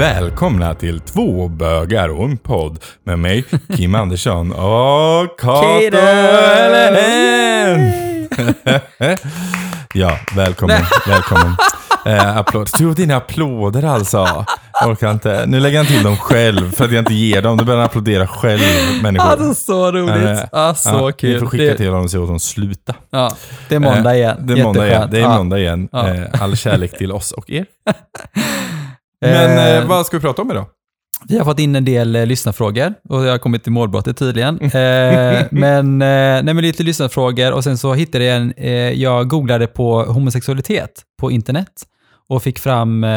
Välkomna 0.00 0.74
till 0.74 1.00
Två 1.00 1.48
bögar 1.48 2.08
och 2.08 2.24
en 2.24 2.36
podd 2.38 2.78
med 3.04 3.18
mig, 3.18 3.44
Kim 3.76 3.94
Andersson 3.94 4.52
och 4.52 5.38
Kato! 5.40 5.66
Elenen. 5.66 7.92
Ja, 9.94 10.18
välkommen, 10.36 10.82
välkommen. 11.06 11.56
Eh, 12.06 12.36
applåd. 12.36 12.70
Du 12.78 12.86
och 12.86 12.94
dina 12.94 13.16
applåder 13.16 13.84
alltså. 13.84 14.44
Jag 14.80 14.90
orkar 14.90 15.10
inte. 15.10 15.44
Nu 15.46 15.60
lägger 15.60 15.78
jag 15.78 15.86
till 15.86 16.02
dem 16.02 16.16
själv 16.16 16.72
för 16.72 16.84
att 16.84 16.92
jag 16.92 17.00
inte 17.00 17.14
ger 17.14 17.42
dem. 17.42 17.56
Du 17.56 17.64
börjar 17.64 17.80
applådera 17.82 18.26
själv, 18.26 18.60
människor. 19.02 19.28
Alltså 19.28 19.54
så 19.54 19.92
roligt. 19.92 20.38
Eh, 20.38 20.44
Ja, 20.52 20.74
så 20.74 20.88
ja, 20.88 21.12
kul. 21.12 21.32
Ni 21.32 21.38
får 21.38 21.46
skicka 21.46 21.64
det, 21.64 21.76
till 21.76 21.88
honom 21.88 22.04
och 22.04 22.10
säga 22.10 22.20
åt 22.20 22.28
honom 22.28 22.40
sluta. 22.40 22.94
ja, 23.10 23.32
det 23.68 23.74
är 23.74 23.78
måndag 23.78 24.16
igen. 24.16 24.36
Eh, 24.38 24.44
Det 24.44 24.60
är 24.60 24.64
måndag 24.64 24.86
igen. 24.86 25.08
Det 25.10 25.20
är 25.20 25.28
måndag 25.28 25.58
igen. 25.58 25.88
Ja. 25.92 26.08
Eh, 26.08 26.42
All 26.42 26.56
kärlek 26.56 26.98
till 26.98 27.12
oss 27.12 27.32
och 27.32 27.50
er. 27.50 27.66
Men 29.20 29.58
Eh, 29.58 29.76
eh, 29.76 29.86
vad 29.86 30.06
ska 30.06 30.16
vi 30.16 30.20
prata 30.20 30.42
om 30.42 30.50
idag? 30.50 30.66
Vi 31.28 31.38
har 31.38 31.44
fått 31.44 31.58
in 31.58 31.76
en 31.76 31.84
del 31.84 32.16
eh, 32.16 32.26
lyssnarfrågor 32.26 32.94
och 33.08 33.24
jag 33.26 33.30
har 33.30 33.38
kommit 33.38 33.62
till 33.62 33.72
målbrottet 33.72 34.16
tydligen. 34.18 34.60
Eh, 34.74 35.46
men, 35.50 36.02
eh, 36.02 36.42
nej, 36.42 36.54
men 36.54 36.56
lite 36.60 36.82
lyssnarfrågor 36.82 37.52
och 37.52 37.64
sen 37.64 37.78
så 37.78 37.94
hittade 37.94 38.24
jag 38.24 38.36
en, 38.36 38.52
eh, 38.56 38.70
jag 38.72 39.28
googlade 39.28 39.66
på 39.66 40.02
homosexualitet 40.02 41.02
på 41.20 41.30
internet 41.30 41.72
och 42.28 42.42
fick 42.42 42.58
fram 42.58 43.04
eh, 43.04 43.10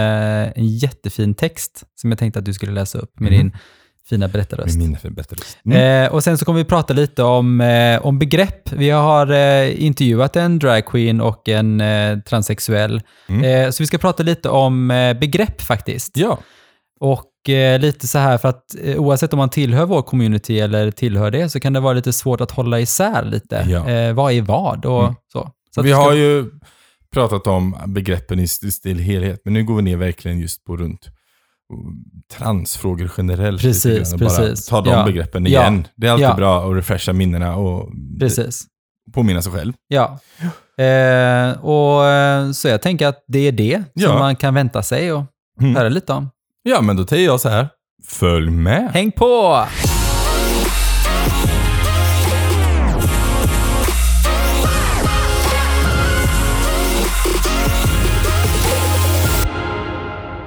en 0.57 0.67
jättefin 0.67 1.33
text 1.35 1.83
som 2.01 2.11
jag 2.11 2.19
tänkte 2.19 2.39
att 2.39 2.45
du 2.45 2.53
skulle 2.53 2.71
läsa 2.71 2.97
upp 2.97 3.19
med 3.19 3.31
Mhm. 3.31 3.39
din 3.39 3.51
fina 4.09 4.27
berättarröst. 4.27 4.77
Med 4.77 4.97
min 5.03 5.13
bättre 5.13 5.35
röst. 5.35 5.57
Mm. 5.65 6.03
Eh, 6.05 6.11
och 6.13 6.23
sen 6.23 6.37
så 6.37 6.45
kommer 6.45 6.59
vi 6.59 6.65
prata 6.65 6.93
lite 6.93 7.23
om, 7.23 7.61
eh, 7.61 8.05
om 8.05 8.19
begrepp. 8.19 8.71
Vi 8.71 8.89
har 8.89 9.31
eh, 9.31 9.83
intervjuat 9.85 10.35
en 10.35 10.59
dragqueen 10.59 11.21
och 11.21 11.49
en 11.49 11.81
eh, 11.81 12.19
transsexuell. 12.19 13.01
Mm. 13.29 13.43
Eh, 13.43 13.69
så 13.71 13.83
vi 13.83 13.87
ska 13.87 13.97
prata 13.97 14.23
lite 14.23 14.49
om 14.49 14.91
eh, 14.91 15.13
begrepp 15.19 15.61
faktiskt. 15.61 16.17
Ja. 16.17 16.39
Och 16.99 17.29
lite 17.79 18.07
så 18.07 18.19
här 18.19 18.37
för 18.37 18.49
att 18.49 18.63
oavsett 18.97 19.33
om 19.33 19.37
man 19.37 19.49
tillhör 19.49 19.85
vår 19.85 20.01
community 20.01 20.59
eller 20.59 20.91
tillhör 20.91 21.31
det 21.31 21.49
så 21.49 21.59
kan 21.59 21.73
det 21.73 21.79
vara 21.79 21.93
lite 21.93 22.13
svårt 22.13 22.41
att 22.41 22.51
hålla 22.51 22.79
isär 22.79 23.23
lite. 23.25 23.65
Ja. 23.69 24.13
Vad 24.13 24.31
är 24.33 24.41
vad 24.41 24.85
och 24.85 25.03
Mm. 25.03 25.15
så. 25.33 25.51
så 25.75 25.79
att 25.79 25.85
vi 25.85 25.89
ska- 25.91 26.01
har 26.01 26.13
ju 26.13 26.45
pratat 27.13 27.47
om 27.47 27.77
begreppen 27.87 28.39
i 28.39 28.47
still 28.47 28.99
helhet, 28.99 29.41
men 29.45 29.53
nu 29.53 29.63
går 29.63 29.75
vi 29.75 29.81
ner 29.81 29.97
verkligen 29.97 30.39
just 30.39 30.65
på 30.65 30.77
runt 30.77 31.09
transfrågor 32.37 33.11
generellt. 33.17 33.61
Precis, 33.61 34.13
precis. 34.13 34.65
Ta 34.65 34.81
de 34.81 34.89
Ja. 34.89 35.05
begreppen 35.05 35.43
Ja. 35.45 35.49
igen. 35.61 35.87
Det 35.95 36.07
är 36.07 36.11
alltid 36.11 36.27
Ja. 36.27 36.35
bra 36.35 36.69
att 36.69 36.75
refresha 36.75 37.13
minnena 37.13 37.55
och 37.55 37.89
Precis. 38.19 38.65
påminna 39.13 39.41
sig 39.41 39.51
själv. 39.51 39.73
Ja. 39.87 40.19
Eh, 40.83 41.65
och, 41.65 42.05
eh, 42.05 42.51
så 42.51 42.67
jag 42.67 42.81
tänker 42.81 43.07
att 43.07 43.23
det 43.27 43.39
är 43.47 43.51
det 43.51 43.83
Ja. 43.93 44.07
som 44.09 44.19
man 44.19 44.35
kan 44.35 44.53
vänta 44.53 44.83
sig 44.83 45.11
och 45.13 45.23
Mm. 45.61 45.75
höra 45.75 45.89
lite 45.89 46.13
om. 46.13 46.29
Ja, 46.63 46.81
men 46.81 46.95
då 46.97 47.05
säger 47.07 47.25
jag 47.25 47.39
så 47.39 47.49
här. 47.49 47.67
Följ 48.07 48.49
med! 48.51 48.91
Häng 48.93 49.11
på! 49.11 49.65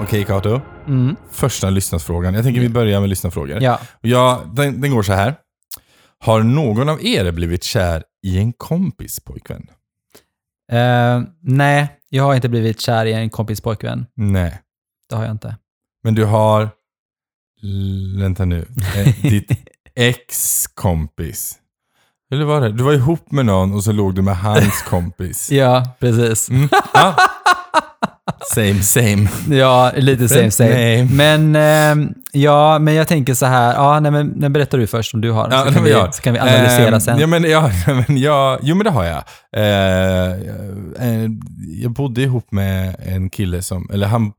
Okej, 0.07 0.25
Kato. 0.25 0.61
Mm. 0.87 1.17
Första 1.31 1.71
lyssnarsfrågan. 1.71 2.35
Jag 2.35 2.45
tänker 2.45 2.61
vi 2.61 2.69
börjar 2.69 3.01
med 3.01 3.09
lyssnarfrågor. 3.09 3.63
Ja. 3.63 3.81
Ja, 4.01 4.43
den, 4.55 4.81
den 4.81 4.91
går 4.91 5.03
så 5.03 5.13
här. 5.13 5.35
Har 6.19 6.43
någon 6.43 6.89
av 6.89 7.05
er 7.07 7.31
blivit 7.33 7.65
kär 7.65 8.03
i 8.23 8.39
en 8.39 8.53
kompis 8.53 9.21
pojkvän? 9.21 9.67
Eh, 10.73 11.23
nej, 11.43 11.89
jag 12.09 12.25
har 12.25 12.35
inte 12.35 12.49
blivit 12.49 12.81
kär 12.81 13.07
i 13.07 13.13
en 13.13 13.31
kompis 13.31 13.61
pojkvän. 13.61 14.07
Nej. 14.15 14.61
Det 15.11 15.17
har 15.17 15.23
jag 15.25 15.31
inte. 15.33 15.57
Men 16.05 16.15
du 16.15 16.25
har... 16.25 16.63
L- 17.63 18.17
Vänta 18.21 18.45
nu. 18.45 18.67
Eh, 18.97 19.15
ditt 19.31 19.51
ex-kompis. 19.95 21.59
Eller 22.33 22.45
var 22.45 22.61
det? 22.61 22.73
Du 22.73 22.85
var 22.85 22.93
ihop 22.93 23.31
med 23.33 23.47
någon 23.47 23.75
och 23.75 23.85
så 23.85 23.93
låg 23.93 24.15
du 24.15 24.23
med 24.23 24.37
hans 24.39 24.83
kompis. 24.89 25.51
Ja, 25.53 25.97
precis. 26.01 26.49
Mm. 26.51 26.69
Ja. 26.95 27.17
Same, 28.55 28.83
same. 28.83 29.29
Ja, 29.59 29.93
lite 29.97 30.29
same 30.29 30.51
same. 30.51 30.71
Nej. 30.71 31.05
Men, 31.05 31.57
ehm, 31.57 32.15
ja, 32.33 32.79
men 32.79 32.95
jag 32.95 33.09
tänker 33.09 33.35
så 33.35 33.47
här, 33.47 33.75
ja, 33.75 34.01
nej, 34.01 34.13
men, 34.13 34.29
men 34.29 34.53
berättar 34.53 34.79
du 34.79 34.87
först 34.87 35.15
om 35.15 35.21
du 35.21 35.31
har, 35.31 35.49
Ja, 35.51 35.65
så, 35.67 35.73
kan 35.73 35.85
vi, 35.85 35.93
så 36.13 36.23
kan 36.23 36.33
vi 36.33 36.39
analysera 36.39 36.95
Ehm, 36.95 37.01
sen. 37.01 37.19
Ja, 37.19 37.27
men, 37.27 37.51
ja, 37.51 37.71
men, 38.09 38.19
ja, 38.19 38.59
jo, 38.63 38.75
men 38.75 38.85
det 38.85 38.91
har 38.91 39.05
jag. 39.05 39.25
Eh, 39.57 40.33
eh, 41.09 41.31
jag 41.83 41.91
bodde 41.91 42.23
ihop 42.23 42.53
med 42.53 42.97
en 42.99 43.31
kille 43.31 43.63
som, 43.63 43.91
eller 43.93 44.07
han, 44.07 44.33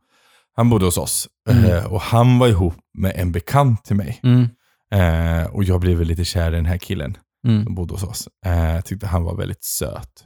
han 0.55 0.69
bodde 0.69 0.85
hos 0.85 0.97
oss. 0.97 1.27
Eh, 1.49 1.85
och 1.93 2.01
han 2.01 2.39
var 2.39 2.47
ihop 2.47 2.75
med 2.97 3.11
en 3.15 3.31
bekant 3.31 3.85
till 3.85 3.95
mig. 3.95 4.19
Mm, 4.23 4.47
Eh, 4.91 5.45
och 5.45 5.63
jag 5.63 5.79
blev 5.81 6.01
lite 6.01 6.25
kär 6.25 6.51
i 6.51 6.55
den 6.55 6.65
här 6.65 6.77
killen 6.77 7.17
mm. 7.47 7.63
som 7.63 7.75
bodde 7.75 7.93
hos 7.93 8.03
oss. 8.03 8.27
Eh, 8.45 8.75
jag 8.75 8.85
tyckte 8.85 9.07
han 9.07 9.23
var 9.23 9.35
väldigt 9.35 9.63
söt. 9.63 10.25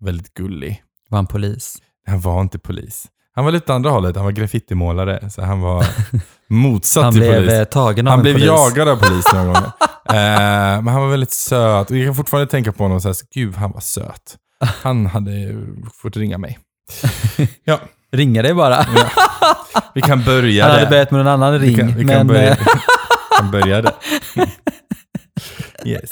Väldigt 0.00 0.34
gullig. 0.34 0.82
Var 1.08 1.18
han 1.18 1.26
polis? 1.26 1.82
Han 2.06 2.20
var 2.20 2.40
inte 2.40 2.58
polis. 2.58 3.06
Han 3.34 3.44
var 3.44 3.52
lite 3.52 3.74
andra 3.74 3.90
hållet. 3.90 4.16
Han 4.16 4.24
var 4.24 4.32
graffitimålare. 4.32 5.30
Så 5.30 5.42
han 5.42 5.60
var 5.60 5.86
motsatt 6.48 7.04
Han 7.04 7.12
till 7.12 7.20
blev 7.22 7.34
polis. 7.34 7.52
eh, 7.52 7.64
tagen 7.64 8.06
av 8.06 8.10
Han 8.10 8.18
en 8.18 8.22
blev 8.22 8.34
polis. 8.34 8.46
jagad 8.46 8.88
av 8.88 8.96
polis 8.96 9.24
några 9.32 9.44
gånger. 9.52 9.70
Eh, 10.08 10.82
men 10.82 10.88
han 10.88 11.02
var 11.02 11.08
väldigt 11.08 11.32
söt. 11.32 11.90
Och 11.90 11.96
jag 11.96 12.06
kan 12.06 12.14
fortfarande 12.14 12.50
tänka 12.50 12.72
på 12.72 12.84
honom 12.84 12.96
och 12.96 13.02
säga, 13.02 13.14
gud 13.34 13.54
han 13.56 13.72
var 13.72 13.80
söt. 13.80 14.36
Han 14.82 15.06
hade 15.06 15.32
fått 16.02 16.16
ringa 16.16 16.38
mig. 16.38 16.58
Ja, 17.64 17.80
Ringa 18.12 18.42
dig 18.42 18.54
bara. 18.54 18.86
ja. 18.96 19.06
vi 19.94 20.00
kan 20.02 20.24
börja 20.24 20.64
Han 20.64 20.72
hade 20.74 20.86
börjat 20.86 21.10
med 21.10 21.18
någon 21.24 21.32
annan 21.32 21.60
Vi 21.60 21.66
ring. 21.68 21.76
kan, 21.76 21.86
vi 21.94 22.04
men, 22.04 22.16
kan 22.16 22.26
börja, 22.26 22.50
eh, 22.50 22.56
kan 23.38 23.50
börja 23.50 23.82
där. 23.82 23.92
Yes. 25.86 26.10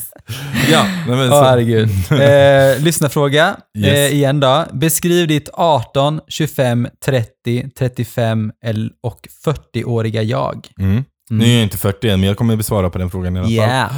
Ja, 0.72 0.84
men 1.06 1.28
så. 1.28 1.42
herregud. 1.42 1.88
Eh, 2.10 2.82
lyssnarfråga 2.84 3.56
Yes. 3.78 3.88
eh, 3.94 4.12
igen 4.14 4.40
då. 4.40 4.64
Beskriv 4.72 5.28
ditt 5.28 5.48
18, 5.52 6.20
25, 6.28 6.88
30, 7.04 7.70
35 7.78 8.52
el- 8.64 8.90
och 9.02 9.28
40-åriga 9.44 10.22
jag. 10.22 10.68
Mm. 10.78 11.04
Nu 11.30 11.44
är 11.44 11.54
jag 11.54 11.62
inte 11.62 11.78
40 11.78 12.08
än, 12.08 12.20
men 12.20 12.28
jag 12.28 12.36
kommer 12.38 12.56
besvara 12.56 12.90
på 12.90 12.98
den 12.98 13.10
frågan 13.10 13.36
i 13.36 13.38
alla 13.38 13.46
fall. 13.48 13.54
Yeah. 13.54 13.92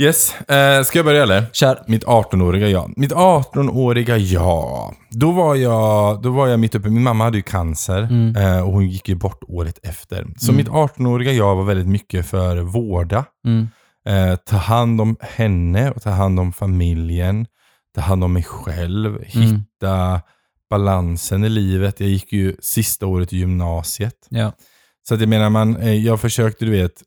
Yes. 0.00 0.34
Eh, 0.48 0.82
ska 0.82 0.98
jag 0.98 1.06
börja 1.06 1.22
eller? 1.22 1.44
Kör. 1.52 1.82
Mitt 1.86 2.04
18-åriga 2.04 2.68
jag. 2.68 2.92
Mitt 2.96 3.12
18-åriga 3.12 4.16
jag. 4.16 4.94
Då 5.10 5.30
var 5.32 5.54
jag, 5.54 6.22
då 6.22 6.30
var 6.30 6.46
jag 6.48 6.60
mitt 6.60 6.74
uppe. 6.74 6.88
Min 6.88 7.02
mamma 7.02 7.24
hade 7.24 7.36
ju 7.36 7.42
cancer 7.42 7.98
Mm. 8.02 8.36
eh, 8.36 8.60
och 8.60 8.72
hon 8.72 8.88
gick 8.88 9.08
ju 9.08 9.14
bort 9.14 9.40
året 9.48 9.78
efter. 9.82 10.26
Så 10.38 10.52
mitt 10.52 10.68
18-åriga 10.68 11.32
jag 11.32 11.56
var 11.56 11.64
väldigt 11.64 11.86
mycket 11.88 12.26
för 12.30 12.56
vårda. 12.56 13.24
Mm. 13.46 13.68
Eh, 14.06 14.36
ta 14.36 14.56
hand 14.56 15.00
om 15.00 15.16
henne 15.20 15.90
och 15.90 16.02
ta 16.02 16.10
hand 16.10 16.40
om 16.40 16.52
familjen. 16.52 17.46
Ta 17.94 18.00
hand 18.00 18.24
om 18.24 18.32
mig 18.32 18.42
själv. 18.42 19.16
Mm. 19.16 19.26
Hitta 19.26 20.22
balansen 20.70 21.44
i 21.44 21.48
livet. 21.48 22.00
Jag 22.00 22.08
gick 22.08 22.32
ju 22.32 22.56
sista 22.60 23.06
året 23.06 23.32
i 23.32 23.36
gymnasiet. 23.36 24.26
Ja. 24.28 24.52
Så 25.08 25.14
att 25.14 25.20
jag 25.20 25.28
menar, 25.28 25.50
man, 25.50 25.76
eh, 25.76 25.94
jag 25.94 26.20
försökte 26.20 26.64
du 26.64 26.70
vet, 26.70 27.02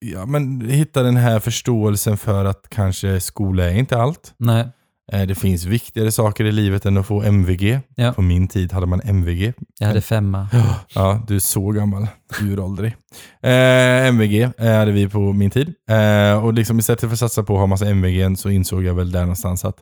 ja, 0.00 0.26
men 0.26 0.60
hitta 0.60 1.02
den 1.02 1.16
här 1.16 1.40
förståelsen 1.40 2.16
för 2.16 2.44
att 2.44 2.68
kanske 2.68 3.20
skola 3.20 3.64
är 3.64 3.74
inte 3.74 3.96
allt. 3.98 4.34
Nej. 4.36 4.68
Eh, 5.12 5.22
Det 5.22 5.34
finns 5.34 5.64
viktigare 5.64 6.12
saker 6.12 6.44
i 6.44 6.52
livet 6.52 6.86
än 6.86 6.96
att 6.96 7.06
få 7.06 7.22
MVG. 7.22 7.80
Ja. 7.96 8.12
På 8.12 8.22
min 8.22 8.48
tid 8.48 8.72
hade 8.72 8.86
man 8.86 9.00
MVG. 9.04 9.52
Jag 9.78 9.86
hade 9.88 10.00
femma. 10.00 10.48
Ja, 10.94 11.24
du 11.28 11.34
är 11.36 11.40
så 11.40 11.70
gammal. 11.70 12.06
Uråldrig. 12.42 12.96
Eh, 13.42 14.06
MVG 14.06 14.42
eh, 14.42 14.50
hade 14.78 14.92
vi 14.92 15.08
på 15.08 15.32
min 15.32 15.50
tid. 15.50 15.74
Eh, 15.90 16.44
och 16.44 16.54
liksom 16.54 16.78
istället 16.78 17.00
för 17.00 17.08
att 17.12 17.18
satsa 17.18 17.42
på 17.42 17.52
att 17.54 17.58
ha 17.60 17.66
massa 17.66 17.86
MVG 17.86 18.36
så 18.38 18.50
insåg 18.50 18.84
jag 18.84 18.94
väl 18.94 19.12
där 19.12 19.20
någonstans 19.20 19.64
att 19.64 19.76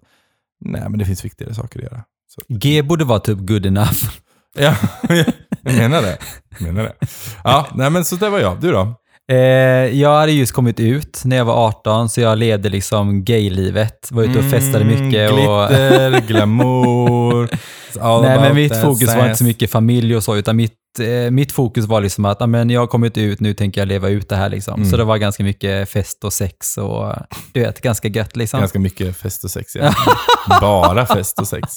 nej, 0.60 0.82
men 0.88 0.98
det 0.98 1.04
finns 1.04 1.24
viktigare 1.24 1.54
saker 1.54 1.78
att 1.78 1.84
göra. 1.92 2.02
Så, 2.28 2.42
G 2.48 2.82
borde 2.82 3.04
vara 3.04 3.18
typ 3.20 3.38
good 3.38 3.66
enough. 3.66 4.04
ja, 4.58 4.74
jag 5.62 5.74
menar 5.74 6.02
det. 6.02 6.18
Jag 6.58 6.60
menar 6.62 6.82
det. 6.82 6.94
Ja, 7.44 7.66
nej, 7.74 7.90
men 7.90 8.04
så 8.04 8.16
där 8.16 8.30
var 8.30 8.38
jag. 8.38 8.60
Du 8.60 8.72
då? 8.72 8.94
Eh, 9.32 9.37
jag 10.00 10.19
hade 10.20 10.32
just 10.32 10.52
kommit 10.52 10.81
ut 10.81 11.20
när 11.25 11.37
jag 11.37 11.44
var 11.44 11.67
18, 11.69 12.08
så 12.08 12.20
jag 12.20 12.38
levde 12.38 12.69
liksom 12.69 13.25
gaylivet. 13.25 14.08
Var 14.11 14.23
ute 14.23 14.38
och 14.38 14.50
festade 14.50 14.84
mycket. 14.84 15.31
och... 15.32 15.73
Mm, 15.73 16.12
Glitter, 16.12 16.20
glamour. 16.28 17.49
Nej, 18.23 18.40
men 18.40 18.55
mitt 18.55 18.81
fokus 18.82 19.08
var 19.17 19.25
inte 19.25 19.37
så 19.37 19.44
mycket 19.44 19.70
familj 19.70 20.17
och 20.17 20.23
så, 20.25 20.37
utan 20.37 20.56
mitt, 20.56 20.73
eh, 21.00 21.31
mitt 21.31 21.52
fokus 21.52 21.84
var 21.87 22.00
liksom 22.00 22.25
att 22.25 22.43
ah, 22.43 22.46
men 22.46 22.70
jag 22.70 22.81
har 22.81 22.87
kommit 22.87 23.19
ut, 23.19 23.40
nu 23.40 23.55
tänker 23.55 23.81
jag 23.81 23.88
leva 23.88 24.08
ut 24.08 24.28
det 24.28 24.37
här. 24.37 24.49
Liksom. 24.49 24.75
Mm. 24.75 24.90
Så 24.90 24.96
det 24.96 25.05
var 25.05 25.17
ganska 25.17 25.43
mycket 25.43 25.90
fest 25.90 26.25
och 26.25 26.32
sex 26.32 26.78
och 26.78 27.14
du 27.52 27.61
vet, 27.61 27.81
ganska 27.81 28.08
gött 28.08 28.37
liksom. 28.37 28.61
Ganska 28.61 28.78
mycket 28.78 29.17
fest 29.17 29.44
och 29.44 29.50
sex, 29.50 29.76
ja. 29.76 29.94
Bara 30.61 31.06
fest 31.06 31.38
och 31.40 31.49
sex. 31.49 31.69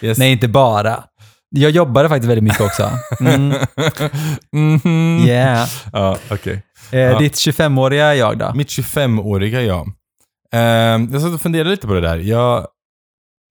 Yes. 0.00 0.18
Nej, 0.18 0.32
inte 0.32 0.48
bara. 0.48 1.04
Jag 1.56 1.70
jobbade 1.70 2.08
faktiskt 2.08 2.28
väldigt 2.30 2.44
mycket 2.44 2.60
också. 2.60 2.90
Mm, 3.20 3.54
Mhm. 4.52 5.24
yeah. 5.26 5.68
Ja, 5.92 6.16
okej. 6.30 6.62
Eh, 6.92 6.98
Ja. 7.00 7.18
Ditt 7.18 7.34
25-åriga 7.34 8.14
jag 8.14 8.38
då? 8.38 8.52
Mitt 8.54 8.68
25-åriga 8.68 9.62
jag. 9.62 9.88
Eh, 10.52 10.60
jag 11.12 11.20
satt 11.22 11.34
och 11.34 11.40
funderade 11.40 11.70
lite 11.70 11.86
på 11.86 11.94
det 11.94 12.00
där. 12.00 12.18
Jag, 12.18 12.66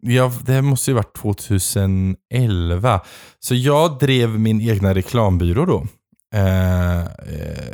jag, 0.01 0.31
det 0.45 0.53
här 0.53 0.61
måste 0.61 0.91
ju 0.91 0.95
varit 0.95 1.15
2011. 1.17 3.01
Så 3.39 3.55
jag 3.55 3.99
drev 3.99 4.29
min 4.39 4.61
egna 4.61 4.93
reklambyrå 4.93 5.65
då. 5.65 5.87
Eh, 6.35 6.99
eh, 6.99 7.05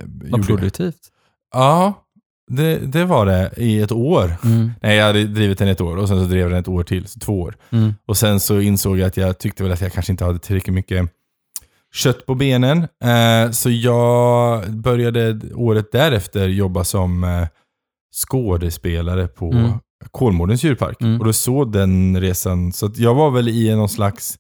Vad 0.06 0.48
produktivt. 0.48 1.00
Ja, 1.54 1.94
det, 2.52 2.78
det 2.78 3.06
var 3.06 3.26
det 3.26 3.52
i 3.58 3.82
ett 3.82 3.92
år. 3.92 4.36
Mm. 4.44 4.72
Nej, 4.82 4.98
jag 4.98 5.06
hade 5.06 5.24
drivit 5.24 5.58
den 5.60 5.68
ett 5.68 5.82
år 5.82 5.98
och 5.98 6.08
sen 6.08 6.20
så 6.24 6.26
drev 6.26 6.50
den 6.50 6.60
ett 6.60 6.68
år 6.68 6.84
till, 6.84 7.08
så 7.08 7.20
två 7.20 7.42
år. 7.42 7.56
Mm. 7.70 7.94
Och 8.06 8.18
sen 8.18 8.40
så 8.40 8.60
insåg 8.60 8.98
jag 9.00 9.08
att 9.08 9.18
jag 9.18 9.38
tyckte 9.38 9.64
väl 9.64 9.72
att 9.72 9.82
jag 9.82 9.94
kanske 9.94 10.12
inte 10.12 10.26
hade 10.26 10.40
tillräckligt 10.40 10.74
mycket 10.74 11.12
kött 11.94 12.26
på 12.26 12.36
benen. 12.36 12.78
Eh, 13.04 13.52
så 13.52 13.70
jag 13.70 14.70
började 14.72 15.40
året 15.56 15.92
därefter 15.92 16.48
jobba 16.48 16.84
som 16.84 17.24
eh, 17.24 17.48
skådespelare 18.28 19.28
på 19.28 19.52
Mm. 19.52 19.72
Kolmårdens 20.12 20.64
djurpark. 20.64 21.02
Mm. 21.02 21.20
Och 21.20 21.26
då 21.26 21.34
såg 21.34 21.72
den 21.72 22.22
resan, 22.22 22.72
så 22.74 22.92
jag 22.96 23.16
var 23.16 23.32
väl 23.32 23.50
i 23.50 23.76
någon 23.76 23.90
slags 23.90 24.36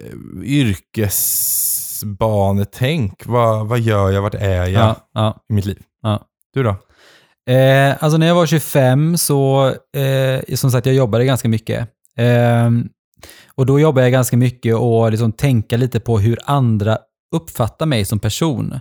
eh, 0.00 0.12
yrkesbanetänk. 0.44 3.22
Vad, 3.26 3.66
vad 3.68 3.80
gör 3.80 4.10
jag? 4.10 4.22
Vart 4.22 4.34
är 4.34 4.54
jag 4.56 4.70
Ja, 4.70 4.96
ja. 5.14 5.44
i 5.48 5.52
mitt 5.52 5.64
liv? 5.64 5.82
Ja. 6.02 6.24
Du 6.54 6.62
då? 6.62 6.70
Eh, 7.52 7.96
alltså 8.00 8.18
när 8.18 8.26
jag 8.26 8.34
var 8.34 8.46
25 8.46 9.16
så, 9.18 9.66
eh, 9.96 10.54
som 10.54 10.70
sagt, 10.70 10.86
jag 10.86 10.94
jobbade 10.94 11.24
ganska 11.24 11.48
mycket. 11.48 11.88
Eh, 12.16 12.70
och 13.54 13.66
då 13.66 13.80
jobbade 13.80 14.06
jag 14.06 14.12
ganska 14.12 14.36
mycket 14.36 14.76
och 14.76 15.10
liksom 15.10 15.32
tänka 15.32 15.76
lite 15.76 16.00
på 16.00 16.18
hur 16.18 16.38
andra 16.44 16.98
uppfattar 17.36 17.86
mig 17.86 18.04
som 18.04 18.18
person. 18.18 18.80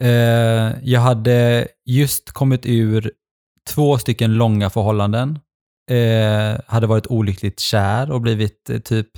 Eh, 0.00 0.72
jag 0.82 1.00
hade 1.00 1.68
just 1.86 2.30
kommit 2.30 2.66
ur 2.66 3.12
två 3.68 3.98
stycken 3.98 4.34
långa 4.34 4.70
förhållanden. 4.70 5.38
Eh, 5.90 6.60
hade 6.66 6.86
varit 6.86 7.06
olyckligt 7.06 7.60
kär 7.60 8.10
och 8.10 8.20
blivit 8.20 8.70
eh, 8.70 8.78
typ, 8.78 9.08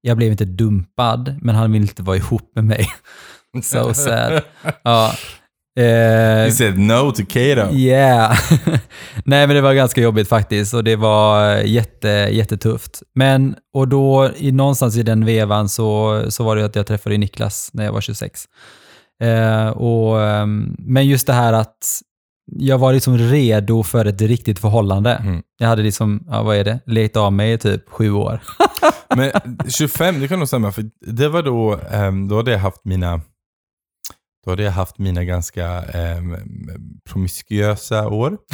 jag 0.00 0.16
blev 0.16 0.30
inte 0.30 0.44
dumpad, 0.44 1.38
men 1.42 1.54
han 1.54 1.72
ville 1.72 1.82
inte 1.82 2.02
vara 2.02 2.16
ihop 2.16 2.50
med 2.54 2.64
mig. 2.64 2.86
so 3.62 3.94
sad. 3.94 4.42
Ja. 4.82 5.12
Eh, 5.78 6.42
You 6.42 6.50
said 6.50 6.78
no 6.78 7.12
to 7.12 7.22
Kato. 7.28 7.74
Yeah. 7.74 8.38
Nej, 9.24 9.46
men 9.46 9.56
det 9.56 9.60
var 9.62 9.74
ganska 9.74 10.00
jobbigt 10.00 10.28
faktiskt 10.28 10.74
och 10.74 10.84
det 10.84 10.96
var 10.96 11.56
jätte, 11.56 12.08
jättetufft. 12.08 13.02
Men, 13.14 13.54
och 13.74 13.88
då 13.88 14.30
i, 14.36 14.52
någonstans 14.52 14.96
i 14.96 15.02
den 15.02 15.24
vevan 15.24 15.68
så, 15.68 16.22
så 16.28 16.44
var 16.44 16.56
det 16.56 16.64
att 16.64 16.76
jag 16.76 16.86
träffade 16.86 17.18
Niklas 17.18 17.70
när 17.72 17.84
jag 17.84 17.92
var 17.92 18.00
26. 18.00 18.44
Eh, 19.22 19.68
och, 19.68 20.22
ehm, 20.22 20.76
men 20.78 21.06
just 21.06 21.26
det 21.26 21.32
här 21.32 21.52
att 21.52 22.00
jag 22.58 22.78
var 22.78 22.92
liksom 22.92 23.18
redo 23.18 23.82
för 23.82 24.04
ett 24.04 24.20
riktigt 24.20 24.58
förhållande. 24.58 25.14
Mm. 25.14 25.42
Jag 25.58 25.68
hade 25.68 25.82
liksom, 25.82 26.24
ja, 26.26 26.42
vad 26.42 26.56
är 26.56 26.64
det, 26.64 26.80
lekt 26.86 27.16
av 27.16 27.32
mig 27.32 27.52
i 27.52 27.58
typ 27.58 27.90
sju 27.90 28.12
år. 28.12 28.40
Men 29.16 29.30
25, 29.68 30.20
det 30.20 30.28
kan 30.28 30.38
nog 30.38 30.48
stämma, 30.48 30.72
för 30.72 30.84
det 31.06 31.28
var 31.28 31.42
då, 31.42 31.80
um, 31.92 32.28
då 32.28 32.36
hade 32.36 32.50
jag 32.50 32.58
haft 32.58 32.84
mina 32.84 33.20
då 34.44 34.50
hade 34.50 34.62
jag 34.62 34.72
haft 34.72 34.98
mina 34.98 35.24
ganska 35.24 35.82
um, 36.18 36.36
promiskuösa 37.10 38.08
år. 38.08 38.36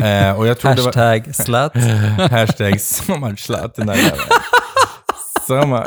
Eh, 0.00 0.38
och 0.38 0.46
jag 0.46 0.58
tror 0.58 0.74
det 0.74 0.82
var, 0.82 0.92
Hashtag 0.92 1.34
slut. 1.34 1.84
Hashtag 2.30 2.80
so 2.80 3.16
much 3.18 3.38
slut 3.40 3.74
den 3.76 3.86
där 3.86 3.94
jäveln. 3.94 4.20
So 5.46 5.66
much. 5.66 5.86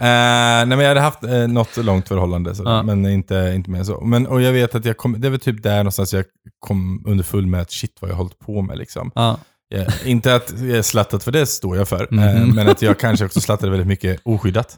Eh, 0.00 0.06
nej 0.06 0.66
men 0.66 0.80
jag 0.80 0.88
hade 0.88 1.00
haft 1.00 1.24
uh, 1.24 1.48
något 1.48 1.76
långt 1.76 2.08
förhållande, 2.08 2.54
så, 2.54 2.62
Ja. 2.62 2.82
men 2.82 3.06
inte, 3.06 3.52
inte 3.56 3.70
mer 3.70 3.84
så. 3.84 4.00
Men, 4.00 4.26
och 4.26 4.42
jag 4.42 4.52
vet 4.52 4.74
att 4.74 4.84
jag 4.84 4.96
kom, 4.96 5.20
det 5.20 5.30
var 5.30 5.38
typ 5.38 5.62
där 5.62 5.76
någonstans 5.76 6.14
jag 6.14 6.24
kom 6.58 7.04
underfull 7.06 7.46
med 7.46 7.60
att 7.60 7.70
shit 7.70 7.96
vad 8.00 8.10
jag 8.10 8.16
hållit 8.16 8.38
på 8.38 8.62
med 8.62 8.78
liksom. 8.78 9.10
Ja. 9.14 9.38
Ja, 9.68 9.84
inte 10.04 10.34
att 10.34 10.52
jag 10.60 10.70
är 10.78 10.82
slattat 10.82 11.24
för 11.24 11.32
det 11.32 11.46
står 11.46 11.76
jag 11.76 11.88
för, 11.88 12.08
Mhm. 12.10 12.22
eh, 12.22 12.46
men 12.54 12.68
att 12.68 12.82
jag 12.82 12.98
kanske 12.98 13.24
också 13.24 13.40
slattade 13.40 13.70
väldigt 13.70 13.88
mycket 13.88 14.20
oskyddat. 14.24 14.76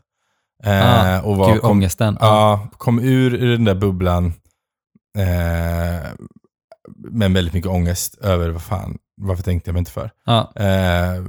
Eh, 0.63 1.17
Ah, 1.17 1.21
och 1.23 1.37
var, 1.37 1.53
Gud, 1.53 1.61
kom, 1.61 1.71
ångesten. 1.71 2.17
ja, 2.21 2.69
kom 2.79 2.99
ur, 2.99 3.35
ur 3.35 3.53
den 3.53 3.65
där 3.65 3.75
bubblan 3.75 4.27
eh, 5.19 6.11
med 6.97 7.33
väldigt 7.33 7.55
mycket 7.55 7.71
ångest 7.71 8.15
över 8.19 8.51
vad 8.51 8.63
fan, 8.63 8.99
varför 9.21 9.43
tänkte 9.43 9.69
jag 9.69 9.73
mig 9.73 9.79
inte 9.79 9.91
för. 9.91 10.11
Ja. 10.25 10.53
Eh, 10.57 11.25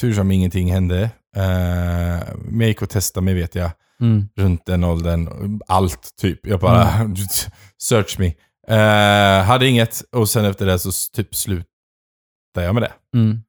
tur 0.00 0.14
som 0.14 0.30
ingenting 0.30 0.72
hände. 0.72 1.02
Eh, 1.36 2.34
men 2.44 2.60
jag 2.60 2.68
gick 2.68 2.82
och 2.82 2.90
testade 2.90 3.24
mig 3.24 3.34
vet 3.34 3.54
jag, 3.54 3.70
Mm. 4.00 4.28
runt 4.36 4.66
den 4.66 4.84
åldern. 4.84 5.60
Allt 5.66 6.16
typ. 6.20 6.46
Jag 6.46 6.60
bara, 6.60 6.88
search 7.82 8.18
me. 8.18 8.26
Eh, 8.68 9.44
hade 9.44 9.66
inget 9.68 10.02
och 10.12 10.28
sen 10.28 10.44
efter 10.44 10.66
det 10.66 10.78
så 10.78 10.90
typ 11.12 11.34
slutade 11.34 11.66
jag 12.54 12.74
med 12.74 12.82
det. 12.82 12.92
Mm. 13.18 13.40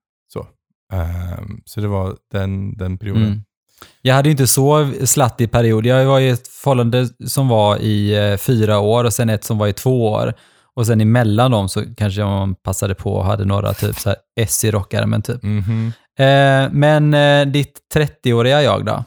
Ehm, 0.94 1.62
så 1.66 1.82
det 1.82 1.88
var 1.88 2.18
den, 2.32 2.78
den 2.78 2.98
perioden. 2.98 3.44
Mm. 3.81 3.89
Jag 4.01 4.16
hade 4.16 4.30
ju 4.30 4.31
inte 4.31 4.48
så 4.48 4.92
slattig 5.06 5.51
period. 5.51 5.86
Jag 5.86 6.06
var 6.06 6.19
i 6.19 6.30
ett 6.30 6.48
förhållande 6.48 7.07
som 7.27 7.48
var 7.48 7.77
i 7.77 8.16
eh, 8.31 8.38
fyra 8.38 8.80
år 8.80 9.04
och 9.04 9.13
sen 9.13 9.30
ett 9.30 9.44
som 9.44 9.57
var 9.57 9.68
i 9.68 9.74
två 9.74 10.12
år. 10.12 10.33
Och 10.75 10.86
sen 10.88 11.01
emellan 11.01 11.51
dem 11.51 11.69
så 11.69 11.83
kanske 11.98 12.22
man 12.24 12.56
passade 12.56 12.95
på 12.95 13.13
och 13.13 13.25
hade 13.25 13.45
några 13.45 13.74
typ 13.74 14.00
så 14.00 14.10
här 14.10 14.18
SC-rockare, 14.48 15.06
men 15.06 15.22
typ. 15.22 15.44
Mhm. 15.44 15.94
Eh, 16.19 16.69
men 16.72 17.13
eh, 17.13 17.45
ditt 17.45 17.80
30-åriga 17.95 18.62
jag 18.63 18.86
då? 18.86 19.04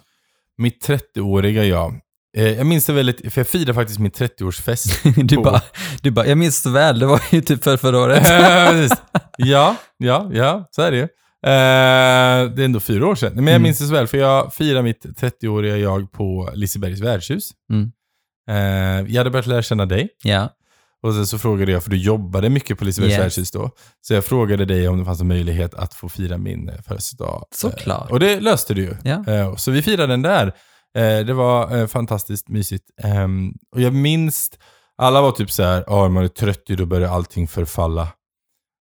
Mitt 0.59 0.88
30-åriga 0.88 1.64
jag. 1.64 2.00
Eh, 2.37 2.49
jag 2.56 2.67
minns 2.67 2.87
det 2.87 2.93
väldigt, 2.93 3.32
för 3.32 3.41
jag 3.41 3.49
firade 3.49 3.75
faktiskt 3.75 3.99
min 3.99 4.11
30-årsfest. 4.12 5.23
Du 5.26 5.37
På- 5.37 5.43
bara, 5.43 5.61
du 6.03 6.11
bara, 6.11 6.26
jag 6.26 6.38
minns 6.38 6.62
så 6.62 6.71
väl, 6.71 6.99
det 6.99 7.06
var 7.06 7.21
ju 7.31 7.41
typ 7.41 7.64
för 7.64 7.76
förra 7.76 7.99
året. 7.99 8.29
Ja, 9.37 9.76
ja, 9.99 10.31
ja, 10.32 10.69
så 10.71 10.82
är 10.82 10.91
det 10.91 10.97
ju. 10.97 11.09
Eh, 11.46 12.50
det 12.55 12.62
är 12.62 12.64
ändå 12.64 12.81
fyra 12.81 13.06
år 13.06 13.14
sedan. 13.14 13.32
Men 13.35 13.44
jag 13.44 13.52
Mm. 13.52 13.62
minns 13.62 13.79
det 13.79 13.85
så 13.87 13.93
väl, 13.93 14.06
för 14.06 14.19
jag 14.19 14.55
firade 14.55 14.82
mitt 14.82 15.06
30-åriga 15.17 15.76
jag 15.76 16.12
på 16.12 16.50
Lisebergs 16.55 17.00
värdshus. 17.00 17.50
Mm. 17.73 17.93
Eh, 18.50 19.12
jag 19.12 19.20
hade 19.20 19.31
börjat 19.31 19.46
lära 19.46 19.62
känna 19.62 19.87
dig. 19.87 20.08
ja. 20.23 20.49
Och 21.02 21.14
sen 21.14 21.26
så 21.26 21.38
frågade 21.38 21.73
jag, 21.73 21.82
för 21.82 21.90
du 21.90 21.96
jobbade 21.96 22.50
mycket 22.50 22.79
på 22.79 22.85
Lisebergs 22.85 23.12
Yes. 23.12 23.20
värdshus 23.20 23.50
då. 23.50 23.70
Så 24.00 24.14
jag 24.14 24.25
frågade 24.25 24.64
dig 24.64 24.88
om 24.88 24.99
det 24.99 25.05
fanns 25.05 25.20
en 25.20 25.29
möjlighet 25.29 25.75
att 25.75 25.94
få 25.94 26.08
fira 26.08 26.38
min 26.38 26.70
födelsedag. 26.87 27.44
Såklart. 27.55 28.08
Eh, 28.08 28.12
och 28.12 28.20
det 28.20 28.40
löste 28.40 28.75
du 28.75 28.82
ju. 28.82 28.94
Ja. 29.05 29.56
Så 29.56 29.70
vi 29.70 29.82
firade 29.82 30.12
den 30.12 30.23
där. 30.23 30.52
Det 31.25 31.32
var 31.32 31.87
fantastiskt 31.87 32.49
mysigt. 32.49 32.85
Ehm, 33.02 33.52
och 33.75 33.81
jag 33.81 33.94
minns, 33.94 34.50
alla 34.96 35.20
var 35.20 35.32
typ 35.32 35.50
så 35.50 35.62
här, 35.62 35.85
ja 35.87 36.09
man 36.09 36.25
är 36.25 36.28
30 36.28 36.76
då 36.76 36.87
börjar 36.87 37.09
allting 37.11 37.49
förfalla. 37.49 38.09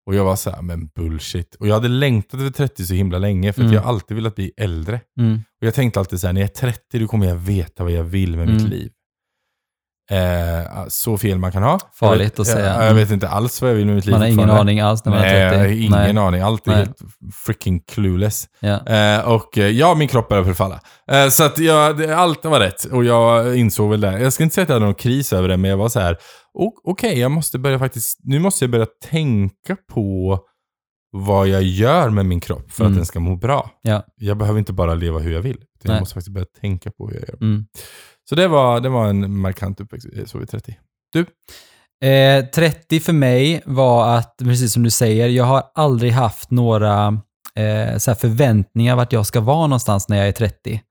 Och 0.07 0.15
jag 0.15 0.23
var 0.25 0.35
så 0.35 0.49
här, 0.49 0.61
men 0.61 0.87
bullshit. 0.95 1.55
Och 1.55 1.67
jag 1.67 1.73
hade 1.73 1.87
längtat 1.87 2.39
över 2.39 2.51
30 2.51 2.85
så 2.85 2.93
himla 2.93 3.17
länge, 3.17 3.53
för 3.53 3.61
att 3.61 3.65
Mm. 3.65 3.73
jag 3.75 3.81
har 3.81 3.89
alltid 3.89 4.15
velat 4.15 4.35
bli 4.35 4.51
äldre. 4.57 5.01
Mm. 5.19 5.33
Och 5.61 5.67
jag 5.67 5.73
tänkte 5.73 5.99
alltid 5.99 6.19
så 6.21 6.27
här, 6.27 6.33
när 6.33 6.41
jag 6.41 6.49
är 6.49 6.53
30 6.53 6.99
då 6.99 7.07
kommer 7.07 7.25
jag 7.27 7.35
veta 7.35 7.83
vad 7.83 7.91
jag 7.93 8.03
vill 8.03 8.37
med 8.37 8.47
mitt 8.47 8.59
Mm. 8.59 8.71
liv. 8.71 8.91
Eh, 10.11 10.85
så 10.87 11.17
fel 11.17 11.37
man 11.39 11.51
kan 11.51 11.63
ha. 11.63 11.79
Farligt 11.93 12.25
vet, 12.25 12.39
att 12.39 12.47
säga. 12.47 12.73
Jag, 12.75 12.85
jag 12.89 12.93
vet 12.93 13.11
inte 13.11 13.27
alls 13.29 13.61
vad 13.61 13.71
jag 13.71 13.75
vill 13.75 13.85
med 13.85 13.95
mitt 13.95 14.05
liv 14.05 14.11
Man 14.13 14.21
har 14.21 14.27
ingen 14.27 14.49
aning 14.49 14.79
alls 14.79 15.05
när 15.05 15.11
man 15.11 15.21
Nej, 15.21 15.41
är 15.41 15.49
30. 15.49 15.55
jag 15.63 15.69
har 15.69 15.75
ingen 15.75 15.91
Nej. 15.91 16.17
aning. 16.17 16.41
Allt 16.41 16.67
är 16.67 16.71
Nej. 16.71 16.79
helt 16.79 16.97
freaking 17.45 17.79
clueless. 17.79 18.45
Ja. 18.59 18.87
Eh, 18.87 19.27
och 19.31 19.57
eh, 19.57 19.67
ja, 19.69 19.95
min 19.95 20.07
kropp 20.07 20.29
börjar 20.29 20.43
förfalla. 20.43 20.79
Eh, 21.11 21.27
så 21.29 21.43
att 21.43 21.57
jag, 21.59 22.03
allt 22.11 22.45
var 22.45 22.59
rätt. 22.59 22.83
Och 22.85 23.03
jag 23.05 23.57
insåg 23.57 23.89
väl 23.89 24.01
det. 24.01 24.19
Jag 24.21 24.33
ska 24.33 24.43
inte 24.43 24.53
säga 24.55 24.63
att 24.63 24.69
jag 24.69 24.75
hade 24.75 24.85
någon 24.85 24.95
kris 24.95 25.33
över 25.33 25.47
det, 25.47 25.57
men 25.57 25.69
jag 25.71 25.77
var 25.77 25.89
så 25.89 25.99
här. 25.99 26.17
"O- 26.53 26.81
Okej, 26.83 27.19
jag 27.19 27.31
måste 27.31 27.59
börja 27.59 27.79
faktiskt, 27.79 28.19
nu 28.23 28.39
måste 28.39 28.63
jag 28.65 28.71
börja 28.71 28.87
tänka 29.09 29.75
på 29.93 30.39
vad 31.11 31.47
jag 31.47 31.63
gör 31.63 32.09
med 32.09 32.25
min 32.25 32.39
kropp 32.39 32.71
för 32.71 32.83
Mm. 32.83 32.93
att 32.93 32.97
den 32.99 33.05
ska 33.05 33.19
må 33.19 33.35
bra. 33.35 33.69
Ja. 33.81 34.03
Jag 34.15 34.37
behöver 34.37 34.59
inte 34.59 34.73
bara 34.73 34.93
leva 34.93 35.19
hur 35.19 35.33
jag 35.33 35.41
vill. 35.41 35.57
Jag 35.83 35.99
måste 35.99 36.13
faktiskt 36.13 36.33
börja 36.33 36.47
tänka 36.61 36.91
på 36.91 37.07
hur 37.07 37.15
jag 37.15 37.29
gör. 37.29 37.37
Mm. 37.41 37.65
Så 38.29 38.35
det 38.35 38.47
var, 38.47 38.79
det 38.79 38.89
var 38.89 39.07
en 39.07 39.39
markant 39.39 39.79
uppväxt, 39.79 40.07
eh, 40.15 40.25
så 40.25 40.37
vid 40.37 40.49
30. 40.49 40.75
Eh, 42.05 42.45
30 42.45 42.99
för 42.99 43.13
mig 43.13 43.61
var 43.65 44.17
att, 44.17 44.37
precis 44.37 44.73
som 44.73 44.83
du 44.83 44.89
säger, 44.89 45.27
jag 45.27 45.43
har 45.43 45.63
aldrig 45.73 46.11
haft 46.11 46.51
några 46.51 47.07
eh, 47.55 47.97
så 47.97 48.11
här 48.11 48.15
förväntningar 48.15 48.95
vart 48.95 49.13
jag 49.13 49.25
ska 49.25 49.39
vara 49.39 49.67
någonstans 49.67 50.09
när 50.09 50.17
jag 50.17 50.27
är 50.27 50.31
30. 50.31 50.81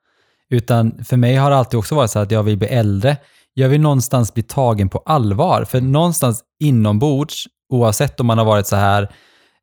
Utan 0.51 1.05
för 1.05 1.17
mig 1.17 1.37
har 1.37 1.51
det 1.51 1.57
alltid 1.57 1.79
också 1.79 1.95
varit 1.95 2.11
så 2.11 2.19
att 2.19 2.31
jag 2.31 2.43
vill 2.43 2.59
bli 2.59 2.69
äldre. 2.69 3.17
Jag 3.55 3.69
vill 3.69 3.81
någonstans 3.81 4.35
bli 4.35 4.43
tagen 4.43 4.89
på 4.89 4.99
allvar, 4.99 5.65
för 5.65 5.81
någonstans 5.81 6.43
inombords, 6.61 7.47
oavsett 7.73 8.21
om 8.21 8.27
man 8.27 8.39
har 8.39 8.45
varit 8.45 8.67
så 8.67 8.77
här 8.77 9.13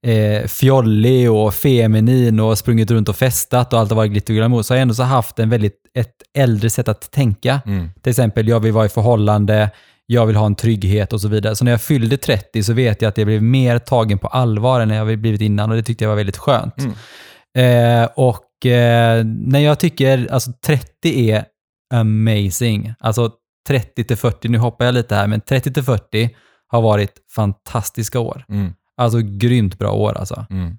eh, 0.04 0.48
fjollig 0.48 1.32
och 1.32 1.54
feminin 1.54 2.40
och 2.40 2.58
sprungit 2.58 2.92
runt 2.92 3.10
och 3.10 3.16
festat 3.16 3.74
och 3.74 3.80
allt 3.80 3.90
har 3.90 3.96
varit 3.96 4.12
glitter 4.12 4.34
och 4.34 4.38
glamour, 4.38 4.62
så 4.62 4.74
har 4.74 4.78
jag 4.78 4.82
ändå 4.82 4.94
så 4.94 5.04
haft 5.04 5.40
en 5.40 5.50
väldigt, 5.50 5.76
ett 5.94 6.16
äldre 6.38 6.70
sätt 6.70 6.88
att 6.88 7.12
tänka. 7.12 7.62
Mm. 7.66 7.90
Till 8.02 8.10
exempel, 8.10 8.48
jag 8.48 8.60
vill 8.60 8.72
vara 8.72 8.86
i 8.86 8.90
förhållande, 8.90 9.70
jag 10.06 10.26
vill 10.26 10.36
ha 10.36 10.46
en 10.46 10.56
trygghet 10.56 11.14
och 11.14 11.22
så 11.22 11.28
vidare. 11.28 11.56
Så 11.56 11.66
när 11.66 11.72
jag 11.72 11.82
fyllde 11.82 12.18
30 12.18 12.64
så 12.64 12.74
vet 12.74 13.02
jag 13.02 13.10
att 13.10 13.18
jag 13.18 13.28
blev 13.28 13.44
mer 13.44 13.80
tagen 13.80 14.18
på 14.18 14.28
allvar 14.28 14.80
än 14.80 14.90
jag 14.90 15.20
blivit 15.20 15.42
innan 15.42 15.70
och 15.70 15.76
det 15.76 15.84
tyckte 15.84 16.04
jag 16.04 16.10
var 16.10 16.16
väldigt 16.16 16.38
skönt. 16.38 16.76
Mm. 16.78 18.04
Eh, 18.04 18.10
och 18.16 18.66
eh, 18.66 19.26
när 19.26 19.60
jag 19.60 19.80
tycker, 19.80 20.28
alltså 20.32 20.52
30 20.66 21.32
är 21.32 21.46
amazing. 21.94 22.94
Alltså 23.00 23.32
30 23.68 24.04
till 24.04 24.18
40, 24.18 24.48
nu 24.48 24.58
hoppar 24.58 24.86
jag 24.86 24.94
lite 24.94 25.16
här, 25.16 25.28
men 25.28 25.42
30 25.42 25.74
till 25.74 25.84
40 25.84 26.30
har 26.68 26.82
varit 26.82 27.12
fantastiska 27.36 28.20
år. 28.20 28.46
Mm. 28.50 28.74
Alltså 28.98 29.20
grymt 29.22 29.80
bra 29.80 29.92
år 29.92 30.18
alltså. 30.18 30.46
Mm. 30.50 30.78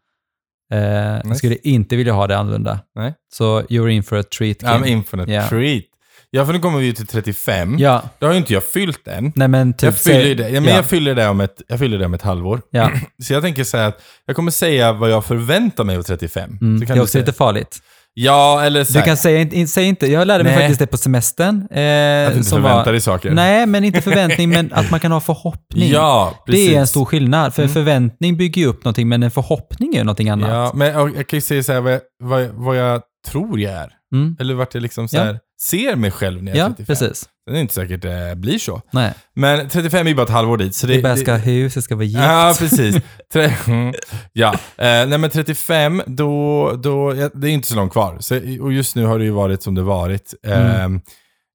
Eh, 0.73 0.79
Jag 0.81 1.27
Nice. 1.27 1.39
skulle 1.39 1.57
inte 1.57 1.97
vilja 1.97 2.13
ha 2.13 2.27
det 2.27 2.39
annorlunda. 2.39 2.81
Nej. 2.95 3.15
Så 3.35 3.61
you're 3.63 3.89
in 3.89 4.03
for 4.03 4.17
a 4.19 4.23
treat, 4.39 4.59
Kim. 4.59 4.69
I'm 4.69 4.87
in 4.87 5.05
for 5.05 5.21
a 5.21 5.25
Ja. 5.29 5.49
treat. 5.49 5.83
Ja, 6.31 6.47
för 6.47 6.53
nu 6.53 6.59
kommer 6.59 6.79
vi 6.79 6.87
ju 6.87 6.93
till 6.93 7.07
35. 7.07 7.79
Ja, 7.79 8.03
Då 8.19 8.27
har 8.27 8.33
ju 8.33 8.39
inte 8.39 8.53
jag 8.53 8.65
fyllt 8.65 9.09
än. 9.09 9.33
nej 9.37 9.49
men 9.49 9.73
typ... 9.73 9.83
jag 9.83 9.99
fyller 9.99 10.21
säg- 10.23 10.35
det. 10.35 10.49
Ja, 10.49 10.61
men 10.61 10.71
ja. 10.71 10.77
jag 10.77 10.87
fyller 10.87 11.15
det 11.15 11.29
om 11.29 11.41
ett, 11.41 11.63
jag 11.69 11.79
fyller 11.79 11.99
det 11.99 12.07
om 12.07 12.15
ett 12.15 12.23
halvår. 12.23 12.61
Ja, 12.71 12.91
Så 13.23 13.33
jag 13.33 13.43
tänker 13.43 13.65
säga 13.65 13.87
att 13.87 14.03
jag 14.27 14.37
kommer 14.37 14.51
säga 14.51 14.93
vad 14.93 15.11
jag 15.11 15.25
förväntar 15.25 15.85
mig 15.85 15.97
av 15.97 16.03
35. 16.03 16.59
mm. 16.61 16.81
Det 16.81 16.91
är 16.91 16.97
också 17.01 17.07
säga. 17.07 17.23
lite 17.23 17.33
farligt. 17.33 17.79
Ja, 18.17 18.63
eller 18.65 18.85
så 18.85 18.93
Du 18.93 19.03
kan 19.03 19.17
säga, 19.17 19.67
säg 19.67 19.85
inte, 19.85 20.07
jag 20.07 20.27
lärde 20.27 20.45
mig 20.45 20.53
Nej. 20.53 20.63
faktiskt 20.63 20.79
det 20.79 20.87
på 20.87 20.97
semestern. 20.97 21.57
Eh, 21.71 22.27
att 22.27 22.33
du 22.33 22.39
inte 22.39 22.51
förväntar 22.51 22.93
dig 22.93 23.01
saker. 23.01 23.31
Nej, 23.31 23.67
men 23.67 23.85
inte 23.85 24.01
förväntning, 24.03 24.49
men 24.49 24.73
att 24.73 24.91
man 24.91 25.01
kan 25.01 25.13
ha 25.13 25.21
förhoppning. 25.21 25.91
Ja, 25.93 26.43
precis. 26.47 26.69
det 26.69 26.75
är 26.77 26.81
en 26.81 26.87
stor 26.87 27.05
skillnad, 27.05 27.55
för 27.55 27.63
Mm. 27.63 27.75
förväntning 27.75 28.37
bygger 28.37 28.63
ju 28.63 28.69
upp 28.69 28.85
någonting, 28.85 29.09
men 29.09 29.23
en 29.23 29.31
förhoppning 29.31 29.95
är 29.95 30.05
någonting 30.05 30.29
annat. 30.31 30.51
Ja, 30.51 30.73
men 30.75 30.89
jag, 30.93 31.17
jag 31.17 31.27
kan 31.29 31.37
ju 31.37 31.41
säga 31.41 31.63
så 31.63 31.73
här 31.73 31.81
vad 32.23 32.43
jag, 32.43 32.49
vad, 32.53 32.77
jag- 32.77 33.03
tror 33.29 33.61
jag 33.61 33.73
är. 33.73 33.91
Mm. 34.15 34.37
Eller 34.41 34.55
vart 34.55 34.75
jag 34.75 34.83
liksom 34.83 35.09
så 35.09 35.17
Ja. 35.17 35.23
här, 35.23 35.39
ser 35.63 35.97
mig 35.97 36.11
själv 36.11 36.43
när 36.43 36.53
jag 36.53 36.57
är 36.59 36.63
Ja, 36.63 36.69
35. 36.69 36.87
precis. 36.87 37.25
Det 37.47 37.57
är 37.59 37.61
inte 37.61 37.75
säkert 37.75 38.03
det 38.03 38.35
blir 38.37 38.59
så. 38.59 38.83
Nej. 38.91 39.15
Men 39.35 39.69
35 39.69 40.07
är 40.07 40.11
ju 40.11 40.17
bara 40.17 40.23
ett 40.23 40.29
halvår 40.31 40.57
dit. 40.57 40.75
Så 40.75 40.87
det, 40.87 41.01
Det, 41.01 41.09
det 41.09 41.17
ska 41.17 41.33
ha 41.33 41.39
hus, 41.39 41.75
det 41.75 41.83
ska 41.83 41.95
vara 41.97 42.05
gift. 42.05 42.19
Ja, 42.23 42.55
precis. 42.59 42.97
Tre, 43.33 43.53
mm, 43.67 43.95
ja, 44.33 44.53
eh, 44.53 45.07
nej 45.07 45.19
men 45.19 45.31
35, 45.31 46.03
då, 46.07 46.73
då, 46.83 47.15
ja, 47.17 47.31
det 47.35 47.49
är 47.49 47.53
inte 47.53 47.69
så 47.69 47.77
långt 47.77 47.93
kvar. 47.93 48.17
Så, 48.21 48.37
och 48.63 48.73
just 48.73 48.97
nu 48.97 49.05
har 49.07 49.19
det 49.19 49.25
ju 49.25 49.31
varit 49.31 49.63
som 49.63 49.75
det 49.75 49.83
varit. 49.83 50.35
Eh, 50.43 50.85
Mm. 50.85 51.01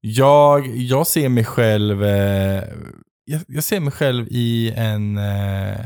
jag, 0.00 0.66
jag 0.76 1.06
ser 1.06 1.28
mig 1.28 1.44
själv, 1.44 2.04
eh, 2.04 2.64
jag, 3.24 3.40
jag 3.48 3.64
ser 3.64 3.80
mig 3.80 3.92
själv 3.92 4.26
i 4.30 4.72
en 4.76 5.18
eh, 5.18 5.76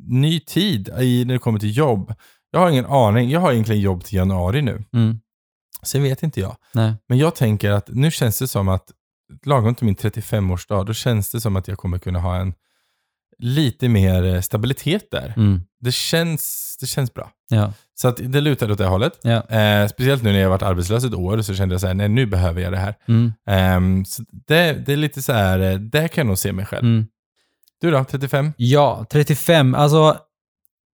ny 0.00 0.40
tid 0.40 0.88
i, 1.00 1.24
när 1.24 1.32
det 1.34 1.38
kommer 1.38 1.58
till 1.58 1.76
jobb. 1.76 2.14
Jag 2.50 2.60
har 2.60 2.70
ingen 2.70 2.86
aning. 2.86 3.30
Jag 3.30 3.40
har 3.40 3.52
egentligen 3.52 3.80
jobb 3.82 4.04
till 4.04 4.16
januari 4.16 4.62
nu. 4.62 4.84
Mm. 4.94 5.18
Sen 5.82 6.02
vet 6.02 6.22
inte 6.22 6.40
jag. 6.40 6.56
Nej. 6.72 6.92
Men 7.08 7.18
jag 7.18 7.34
tänker 7.34 7.70
att 7.70 7.88
nu 7.88 8.10
känns 8.10 8.38
det 8.38 8.48
som 8.48 8.68
att 8.68 8.84
lagom 9.44 9.74
till 9.74 9.86
min 9.86 9.96
35-årsdag, 9.96 10.84
då 10.86 10.92
känns 10.94 11.30
det 11.30 11.40
som 11.40 11.56
att 11.56 11.68
jag 11.68 11.78
kommer 11.78 11.98
kunna 11.98 12.18
ha 12.18 12.36
en 12.36 12.54
lite 13.38 13.88
mer 13.88 14.24
eh, 14.24 14.40
stabilitet 14.40 15.10
där. 15.10 15.34
Mm. 15.36 15.60
Det, 15.80 15.92
känns, 15.92 16.76
det 16.80 16.86
känns 16.86 17.14
bra. 17.14 17.30
Ja. 17.48 17.72
Så 17.94 18.08
att 18.08 18.16
det 18.32 18.40
lutar 18.40 18.70
åt 18.70 18.78
det 18.78 18.86
hållet. 18.86 19.18
Ja. 19.22 19.48
Eh, 19.56 19.88
speciellt 19.88 20.22
nu 20.22 20.32
när 20.32 20.38
jag 20.38 20.48
varit 20.50 20.62
arbetslös 20.62 21.04
ett 21.04 21.14
år 21.14 21.42
så 21.42 21.54
kände 21.54 21.74
jag 21.74 21.80
så 21.80 21.86
här, 21.86 21.94
nej 21.94 22.08
nu 22.08 22.26
behöver 22.26 22.62
jag 22.62 22.72
det 22.72 22.78
här. 22.78 22.94
Mm. 23.08 23.32
Ehm, 23.46 24.04
så 24.04 24.22
det, 24.46 24.72
det 24.86 24.92
är 24.92 24.96
lite 24.96 25.22
så 25.22 25.32
här, 25.32 25.58
eh, 25.58 25.74
där 25.78 26.08
kan 26.08 26.22
jag 26.22 26.26
nog 26.26 26.38
se 26.38 26.52
mig 26.52 26.66
själv. 26.66 26.84
Mm. 26.86 27.06
Du 27.80 27.90
då, 27.90 28.04
35? 28.04 28.52
Ja, 28.56 29.06
35. 29.10 29.74
Alltså, 29.74 30.16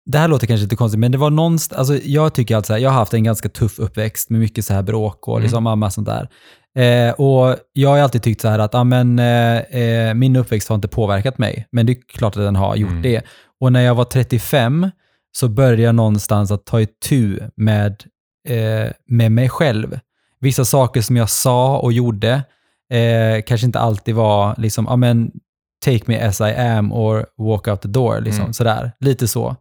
det 0.06 0.18
här 0.18 0.28
låter 0.28 0.48
kanske 0.48 0.64
lite 0.64 0.76
konstigt, 0.76 1.00
men 1.00 1.12
det 1.12 1.18
var 1.18 1.30
någonstans, 1.30 1.80
alltså 1.80 2.08
jag 2.10 2.34
tycker 2.34 2.58
att 2.58 2.66
så 2.66 2.74
här, 2.74 2.80
jag 2.80 2.90
har 2.90 2.98
haft 3.00 3.14
en 3.14 3.24
ganska 3.24 3.50
tuff 3.50 3.80
uppväxt 3.80 4.30
med 4.30 4.40
mycket 4.40 4.66
så 4.66 4.74
här 4.74 4.82
bråk 4.82 5.28
och 5.28 5.34
Mm. 5.36 5.44
liksom 5.44 5.64
mamma 5.64 5.92
sånt 5.92 6.08
där. 6.08 6.30
Eh, 6.78 7.12
och 7.12 7.56
jag 7.74 7.90
har 7.90 7.98
alltid 8.00 8.24
tyckt 8.24 8.42
så 8.42 8.48
här 8.48 8.60
att, 8.60 8.74
ja 8.74 8.84
men 8.84 9.20
eh, 9.20 9.58
eh, 9.58 10.14
min 10.14 10.36
uppväxt 10.36 10.70
har 10.70 10.76
inte 10.76 10.88
påverkat 10.88 11.38
mig, 11.38 11.68
men 11.72 11.86
det 11.86 11.92
är 11.92 11.98
klart 12.08 12.38
att 12.38 12.44
den 12.44 12.56
har 12.56 12.76
gjort 12.76 12.90
Mm. 12.92 13.02
det. 13.02 13.22
Och 13.60 13.72
när 13.74 13.82
jag 13.82 13.96
var 13.96 14.04
35 14.04 14.90
så 15.38 15.50
började 15.50 15.82
jag 15.82 15.96
någonstans 15.96 16.52
att 16.52 16.66
ta 16.66 16.82
itu 16.82 17.40
med, 17.56 18.04
eh, 18.50 18.92
med 19.08 19.32
mig 19.32 19.50
själv. 19.50 20.00
Vissa 20.40 20.66
saker 20.66 21.02
som 21.02 21.18
jag 21.18 21.30
sa 21.30 21.78
och 21.78 21.94
gjorde 21.94 22.44
eh, 22.94 23.42
kanske 23.48 23.66
inte 23.68 23.80
alltid 23.80 24.16
var 24.16 24.56
liksom, 24.58 24.86
ja 24.90 24.96
men 24.96 25.32
take 25.86 26.04
me 26.06 26.20
as 26.22 26.42
I 26.42 26.44
am 26.56 26.92
or 26.94 27.26
walk 27.38 27.68
out 27.68 27.82
the 27.82 27.88
door, 27.88 28.22
liksom 28.22 28.42
Mm. 28.44 28.54
sådär. 28.54 28.92
Lite 29.00 29.28
så. 29.28 29.56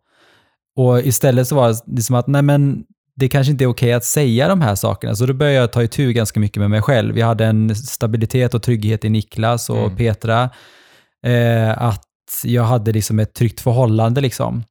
Och 0.76 1.00
istället 1.00 1.48
så 1.48 1.54
var 1.54 1.68
det 1.68 1.76
liksom 1.86 2.16
att, 2.16 2.26
nej 2.26 2.42
men 2.42 2.84
det 3.16 3.28
kanske 3.28 3.50
inte 3.50 3.64
är 3.64 3.68
okej 3.68 3.92
att 3.92 4.04
säga 4.04 4.48
de 4.48 4.60
här 4.60 4.74
sakerna. 4.74 5.14
Så 5.14 5.26
då 5.26 5.34
började 5.34 5.58
jag 5.58 5.72
ta 5.72 5.82
itu 5.82 6.12
ganska 6.12 6.40
mycket 6.40 6.60
med 6.60 6.70
mig 6.70 6.82
själv. 6.82 7.18
Jag 7.18 7.26
hade 7.26 7.46
en 7.46 7.76
stabilitet 7.76 8.54
och 8.54 8.62
trygghet 8.62 9.04
i 9.04 9.08
Niklas 9.08 9.70
och 9.70 9.78
Mm. 9.78 9.96
Petra. 9.96 10.50
Eh, 11.26 11.82
att 11.82 12.02
jag 12.44 12.62
hade 12.64 12.92
liksom 12.92 13.18
ett 13.18 13.34
tryggt 13.34 13.60
förhållande 13.60 14.20
liksom. 14.20 14.64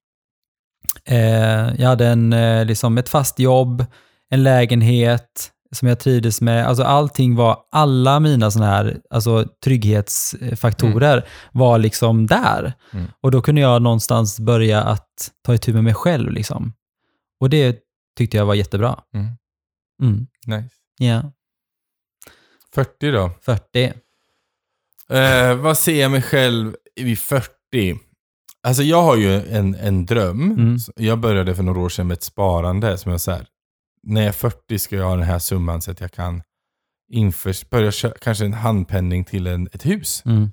Eh, 1.05 1.81
jag 1.81 1.87
hade 1.87 2.07
en, 2.07 2.33
eh, 2.33 2.65
liksom 2.65 2.97
ett 2.97 3.09
fast 3.09 3.39
jobb, 3.39 3.85
en 4.29 4.43
lägenhet 4.43 5.51
som 5.75 5.87
jag 5.87 5.99
trivdes 5.99 6.41
med. 6.41 6.67
Alltså 6.67 6.83
allting 6.83 7.35
var, 7.35 7.57
alla 7.71 8.19
mina 8.19 8.51
sådana 8.51 8.71
här 8.71 8.97
alltså, 9.09 9.45
trygghetsfaktorer 9.63 11.25
var 11.51 11.77
liksom 11.77 12.27
där. 12.27 12.73
Mm. 12.93 13.05
Och 13.21 13.31
då 13.31 13.41
kunde 13.41 13.61
jag 13.61 13.81
någonstans 13.81 14.39
börja 14.39 14.81
att 14.81 15.09
ta 15.45 15.53
itu 15.53 15.73
med 15.73 15.83
mig 15.83 15.93
själv. 15.93 16.31
Liksom. 16.31 16.73
Och 17.39 17.49
det 17.49 17.79
tyckte 18.15 18.37
jag 18.37 18.45
var 18.45 18.55
jättebra. 18.55 19.03
Mm. 19.13 19.27
Mm. 20.01 20.27
Nice. 20.45 20.75
Ja, 20.97 21.31
40 22.75 23.11
då? 23.11 23.31
40. 23.41 23.93
Eh, 25.09 25.55
vad 25.55 25.77
ser 25.77 26.01
jag 26.01 26.11
mig 26.11 26.21
själv 26.21 26.75
vid 26.95 27.19
40? 27.19 27.49
Alltså 28.63 28.83
jag 28.83 29.01
har 29.01 29.15
ju 29.15 29.41
en, 29.49 29.75
en 29.75 30.05
dröm. 30.05 30.51
Mm. 30.51 30.77
Jag 30.95 31.19
började 31.19 31.55
för 31.55 31.63
några 31.63 31.79
år 31.79 31.89
sedan 31.89 32.07
med 32.07 32.15
ett 32.15 32.23
sparande 32.23 32.97
som 32.97 33.11
jag 33.11 33.21
så 33.21 33.31
här, 33.31 33.47
när 34.03 34.21
jag 34.21 34.27
är 34.27 34.33
40 34.33 34.79
ska 34.79 34.95
jag 34.95 35.05
ha 35.05 35.15
den 35.15 35.25
här 35.25 35.39
summan 35.39 35.81
så 35.81 35.91
att 35.91 35.99
jag 35.99 36.11
kan 36.11 36.43
inför, 37.11 37.69
börja 37.69 37.91
köra 37.91 38.13
kanske 38.21 38.45
en 38.45 38.53
handpenning 38.53 39.23
till 39.23 39.47
en, 39.47 39.67
ett 39.71 39.85
hus. 39.85 40.23
Mm. 40.25 40.49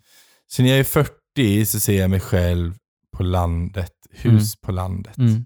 Så 0.47 0.63
när 0.63 0.71
jag 0.71 0.79
är 0.79 0.85
40 0.85 1.67
så 1.67 1.81
ser 1.81 2.01
jag 2.01 2.11
mig 2.11 2.21
själv 2.21 2.75
på 3.17 3.23
landet, 3.23 3.93
hus 4.11 4.57
på 4.57 4.73
landet. 4.73 5.19
Mm. 5.19 5.45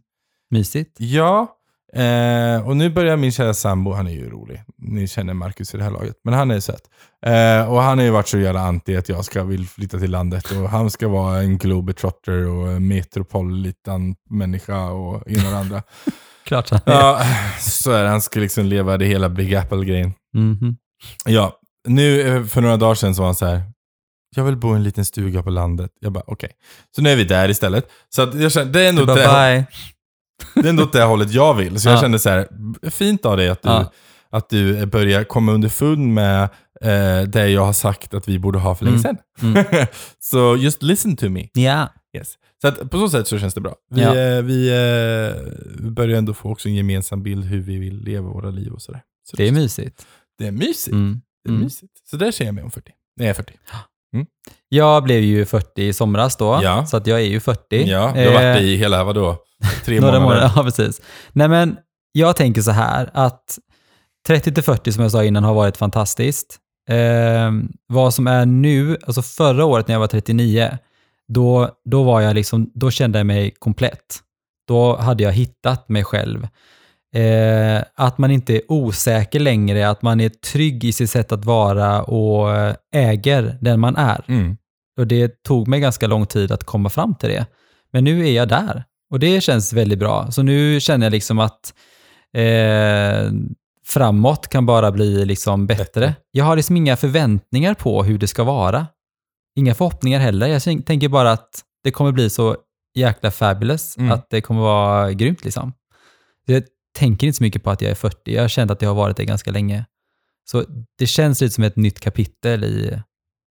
Mysigt. 0.51 1.01
Ja, 1.01 1.57
eh, 1.93 2.67
och 2.69 2.77
nu 2.77 2.91
börjar 2.91 3.17
min 3.17 3.33
kära 3.33 3.55
sambo, 3.55 3.93
han 3.93 4.07
är 4.07 4.11
ju 4.11 4.31
rolig. 4.31 4.63
Ni 4.79 5.09
känner 5.09 5.35
Marcus 5.35 5.75
i 5.75 5.77
det 5.77 5.85
här 5.85 5.91
laget, 5.91 6.17
men 6.25 6.35
han 6.35 6.51
är 6.51 6.61
söt. 6.61 6.83
Eh, 7.27 7.73
och 7.73 7.83
han 7.83 7.99
har 7.99 8.05
ju 8.05 8.11
varit 8.11 8.29
så 8.29 8.39
jävla 8.39 8.61
anti 8.61 8.97
att 8.97 9.09
jag 9.09 9.25
ska 9.25 9.45
vill 9.45 9.69
flytta 9.69 9.99
till 9.99 10.11
landet 10.11 10.51
och 10.51 10.71
han 10.71 10.91
ska 10.91 11.09
vara 11.09 11.39
en 11.39 11.59
globetrotter 11.59 12.47
och 12.47 12.69
en 12.73 12.89
metropolitan 12.89 14.15
människa 14.31 14.85
och 14.91 15.29
ena 15.31 15.49
och 15.51 15.57
andra. 15.57 15.83
Klart 16.45 16.71
han 16.71 16.81
är. 16.85 16.93
ja, 16.93 17.21
så 17.61 17.93
är 17.93 18.03
det. 18.03 18.09
Han 18.09 18.23
ska 18.23 18.41
liksom 18.41 18.65
leva 18.65 18.97
det 18.99 19.05
hela 19.05 19.29
Big 19.29 19.55
Apple-grejen. 19.55 20.13
Mhm. 20.35 20.77
Ja, 21.25 21.59
nu 21.89 22.21
eh, 22.21 22.45
för 22.45 22.61
några 22.61 22.77
dagar 22.77 22.95
sedan 22.95 23.15
så 23.15 23.23
var 23.23 23.27
han 23.27 23.35
så 23.35 23.47
här. 23.47 23.63
Jag 24.37 24.45
vill 24.45 24.57
bo 24.57 24.73
i 24.73 24.77
en 24.77 24.83
liten 24.83 25.05
stuga 25.05 25.43
på 25.43 25.51
landet. 25.51 25.91
Jag 26.01 26.13
bara 26.13 26.25
okej. 26.27 26.51
Så 26.97 27.03
nu 27.03 27.11
är 27.11 27.17
vi 27.17 27.25
där 27.25 27.49
istället. 27.49 27.89
Så 28.09 28.31
jag 28.35 28.53
känner, 28.53 28.73
det 28.73 28.81
är 28.83 28.89
ändå 28.89 29.07
bara, 29.07 29.15
bye. 29.17 29.67
Det 30.55 30.61
är 30.61 30.69
ändå 30.69 30.83
åt 30.83 30.93
det 30.93 31.03
hållet 31.03 31.33
jag 31.33 31.55
vill. 31.55 31.81
Så 31.81 31.89
jag 31.89 31.97
Ja. 31.97 32.01
kände 32.01 32.19
så 32.19 32.29
här, 32.31 32.49
fint 32.91 33.27
av 33.27 33.37
dig 33.37 33.49
att 33.49 33.63
du, 33.63 33.69
Ja. 33.69 33.93
att 34.31 34.49
du 34.51 34.87
börjar 34.87 35.25
komma 35.25 35.53
underfund 35.53 36.15
med 36.15 36.43
eh, 36.83 37.23
det 37.29 37.49
jag 37.49 37.65
har 37.65 37.73
sagt 37.73 38.15
att 38.15 38.29
vi 38.29 38.39
borde 38.39 38.59
ha 38.59 38.75
för 38.75 38.85
länge 38.85 39.03
Mm. 39.43 39.55
sedan. 39.65 39.87
så 40.21 40.57
just 40.57 40.83
listen 40.83 41.17
to 41.17 41.29
me. 41.29 41.49
Ja. 41.53 41.89
Yes. 42.17 42.35
Så 42.63 42.69
att 42.69 42.91
på 42.91 42.99
så 42.99 43.09
sätt 43.09 43.29
så 43.29 43.39
känns 43.39 43.55
det 43.55 43.61
bra. 43.61 43.75
Vi, 43.91 44.03
Ja. 44.03 44.17
eh, 44.17 44.43
vi, 44.43 44.69
eh, 44.69 45.91
börjar 45.91 46.19
ändå 46.19 46.35
få 46.35 46.51
också 46.53 46.69
en 46.69 46.75
gemensam 46.75 47.23
bild 47.23 47.45
hur 47.45 47.61
vi 47.61 47.79
vill 47.79 48.05
leva 48.05 48.29
våra 48.29 48.51
liv 48.51 48.73
och 48.73 48.83
sådär. 48.83 49.01
Så 49.31 49.37
Det 49.37 49.49
är 49.49 49.53
mysigt. 49.53 50.07
det 50.39 50.47
är 50.47 50.53
mysigt. 50.53 50.93
Mm. 50.95 51.21
Det 51.45 51.49
är 51.49 51.53
Mm. 51.53 51.65
mysigt. 51.65 51.93
Så 52.11 52.17
där 52.17 52.31
ser 52.31 52.45
jag 52.45 52.55
mig 52.55 52.65
om 52.65 52.71
40. 52.71 52.93
Nej, 53.17 53.27
jag 53.27 53.31
är 53.31 53.35
40. 53.35 53.53
Jag 54.69 55.03
blev 55.05 55.21
ju 55.21 55.45
40 55.47 55.83
i 55.83 55.93
somras 55.93 56.37
då, 56.37 56.61
Ja. 56.63 56.87
så 56.87 56.97
att 56.97 57.07
jag 57.07 57.21
är 57.21 57.25
ju 57.25 57.41
40. 57.41 57.85
Ja, 57.91 58.13
du 58.17 58.27
har 58.27 58.33
varit 58.33 58.57
Eh, 58.57 58.63
i 58.63 58.77
hela, 58.77 59.05
vadå? 59.05 59.37
Tre 59.85 60.01
Några 60.01 60.21
månader? 60.21 60.41
månader, 60.41 60.53
ja 60.57 60.63
precis. 60.65 61.01
Nej 61.33 61.49
men, 61.49 61.77
jag 62.13 62.37
tänker 62.37 62.63
så 62.63 62.71
här 62.71 63.11
att 63.13 63.59
30 64.27 64.55
till 64.55 64.63
40 64.63 64.93
som 64.93 65.03
jag 65.03 65.13
sa 65.13 65.25
innan 65.25 65.45
har 65.45 65.55
varit 65.55 65.77
fantastiskt. 65.77 66.59
Eh, 66.89 67.53
vad 67.87 68.15
som 68.15 68.27
är 68.27 68.47
nu, 68.47 68.97
alltså 69.07 69.23
förra 69.23 69.65
året 69.65 69.89
när 69.89 69.95
jag 69.95 70.01
var 70.01 70.07
39, 70.07 70.79
då, 71.29 71.71
då 71.85 72.03
var 72.03 72.21
jag 72.21 72.35
liksom, 72.35 72.71
då 72.75 72.91
kände 72.91 73.19
jag 73.19 73.27
mig 73.27 73.51
komplett. 73.51 74.21
Då 74.69 74.97
hade 74.97 75.23
jag 75.23 75.33
hittat 75.33 75.89
mig 75.89 76.05
själv. 76.05 76.49
Eh, 77.15 77.83
att 77.95 78.19
man 78.19 78.31
inte 78.31 78.55
är 78.55 78.63
osäker 78.69 79.41
längre, 79.41 79.89
att 79.89 80.03
man 80.03 80.21
är 80.21 80.29
trygg 80.29 80.85
i 80.85 80.93
sitt 80.93 81.11
sätt 81.11 81.33
att 81.33 81.45
vara 81.45 82.03
och 82.03 82.75
äger 82.95 83.59
den 83.61 83.81
man 83.81 83.97
är. 83.97 84.25
Mm. 84.29 84.57
Och 84.99 85.07
det 85.07 85.43
tog 85.43 85.69
mig 85.69 85.81
ganska 85.81 86.07
lång 86.07 86.27
tid 86.27 86.53
att 86.53 86.65
komma 86.65 86.91
fram 86.91 87.15
till 87.15 87.29
det. 87.29 87.47
Men 87.93 88.05
nu 88.05 88.27
är 88.27 88.33
jag 88.33 88.49
där 88.49 88.85
och 89.17 89.21
det 89.21 89.41
känns 89.41 89.73
väldigt 89.73 89.99
bra. 89.99 90.31
Så 90.31 90.43
nu 90.43 90.81
känner 90.81 91.07
jag 91.07 91.11
liksom 91.11 91.39
att 91.39 91.75
eh, 92.37 93.31
framåt 93.87 94.49
kan 94.49 94.67
bara 94.67 94.93
bli 94.93 95.25
liksom 95.25 95.67
bättre. 95.67 95.85
Bättre. 95.85 96.15
Jag 96.31 96.45
har 96.45 96.57
liksom 96.57 96.77
inga 96.77 96.97
förväntningar 96.97 97.75
på 97.75 98.03
hur 98.03 98.19
det 98.19 98.27
ska 98.27 98.45
vara. 98.45 98.87
Inga 99.59 99.75
förhoppningar 99.75 100.21
heller. 100.21 100.47
Jag 100.47 100.59
tän- 100.59 100.83
tänker 100.83 101.09
bara 101.09 101.33
att 101.33 101.63
det 101.85 101.91
kommer 101.91 102.13
bli 102.13 102.31
så 102.31 102.57
jäkla 102.95 103.31
fabulous, 103.31 103.97
Mm. 103.99 104.13
att 104.13 104.27
det 104.31 104.41
kommer 104.41 104.61
vara 104.61 105.13
grymt 105.13 105.45
liksom. 105.45 105.73
Jag 106.47 106.63
tänker 106.99 107.27
inte 107.27 107.37
så 107.37 107.43
mycket 107.43 107.63
på 107.63 107.71
att 107.71 107.81
jag 107.81 107.91
är 107.91 107.95
40. 107.95 108.35
Jag 108.35 108.43
har 108.43 108.49
känt 108.49 108.71
att 108.71 108.83
jag 108.83 108.89
har 108.91 108.95
varit 108.95 109.17
det 109.17 109.25
ganska 109.25 109.51
länge. 109.51 109.85
Så 110.51 110.65
det 110.99 111.07
känns 111.07 111.41
lite 111.41 111.55
som 111.55 111.65
ett 111.65 111.77
nytt 111.77 112.01
kapitel 112.01 112.65
i, 112.65 113.01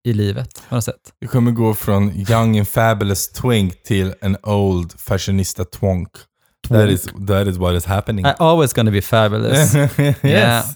i 0.04 0.14
livet 0.14 0.62
på 0.70 0.76
något 0.76 0.84
sätt. 0.84 1.02
Du 1.22 1.28
kommer 1.28 1.52
gå 1.52 1.74
från 1.74 2.12
young 2.30 2.58
and 2.60 2.68
fabulous 2.68 3.30
twink 3.32 3.84
till 3.84 4.14
an 4.22 4.38
old 4.44 4.94
fashionista 5.00 5.66
twonk. 5.66 6.10
That 6.70 6.90
is, 6.90 7.08
that 7.28 7.48
is 7.48 7.58
what 7.58 7.76
is 7.76 7.86
happening. 7.86 8.26
I 8.26 8.34
always 8.40 8.74
gonna 8.74 8.92
be 8.92 9.02
fabulous. 9.02 9.76
yes. 10.24 10.76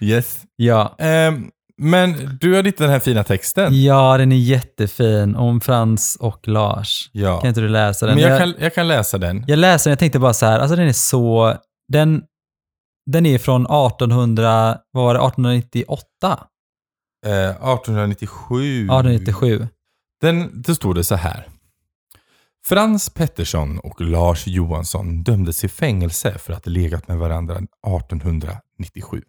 Yes. 0.00 0.40
ja. 0.56 0.94
Ehm, 0.98 1.50
Men 1.80 2.38
du 2.40 2.54
har 2.54 2.62
hittat 2.64 2.78
den 2.78 2.90
här 2.90 2.98
fina 3.00 3.24
texten. 3.24 3.82
Ja, 3.82 4.18
den 4.18 4.32
är 4.32 4.36
jättefin 4.36 5.36
om 5.36 5.60
Frans 5.60 6.16
och 6.20 6.48
Lars. 6.48 7.10
Ja. 7.12 7.40
Kan 7.40 7.48
inte 7.48 7.60
du 7.60 7.68
läsa 7.68 8.06
den? 8.06 8.14
Men 8.14 8.24
jag 8.24 8.38
kan, 8.38 8.54
jag 8.58 8.74
kan 8.74 8.88
läsa 8.88 9.18
den. 9.18 9.44
jag 9.46 9.58
läser 9.58 9.90
den, 9.90 9.92
jag 9.92 9.98
tänkte 9.98 10.18
bara 10.18 10.34
så 10.34 10.46
här, 10.46 10.58
alltså 10.58 10.76
den 10.76 10.88
är 10.88 10.92
så... 10.92 11.54
Den, 11.92 12.22
den 13.10 13.26
är 13.26 13.38
från 13.38 13.62
1800, 13.62 14.76
vad 14.92 15.04
var 15.04 15.14
det, 15.14 15.20
1898? 15.20 15.98
Eh, 17.26 17.50
1897. 17.50 18.84
1897. 18.84 19.68
Den, 20.20 20.62
då 20.62 20.74
står 20.74 20.94
det 20.94 21.04
så 21.04 21.14
här. 21.14 21.48
Frans 22.64 23.10
Pettersson 23.10 23.78
och 23.78 24.00
Lars 24.00 24.46
Johansson 24.46 25.22
dömdes 25.22 25.60
till 25.60 25.70
fängelse 25.70 26.38
för 26.38 26.52
att 26.52 26.64
ha 26.64 26.72
legat 26.72 27.08
med 27.08 27.18
varandra 27.18 27.54
1897. 27.54 29.22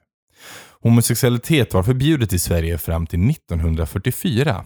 Homosexualitet 0.82 1.74
var 1.74 1.84
förbjudet 1.84 2.34
i 2.34 2.40
Sverige 2.40 2.78
fram 2.78 3.08
till 3.08 3.30
1944. 3.30 4.66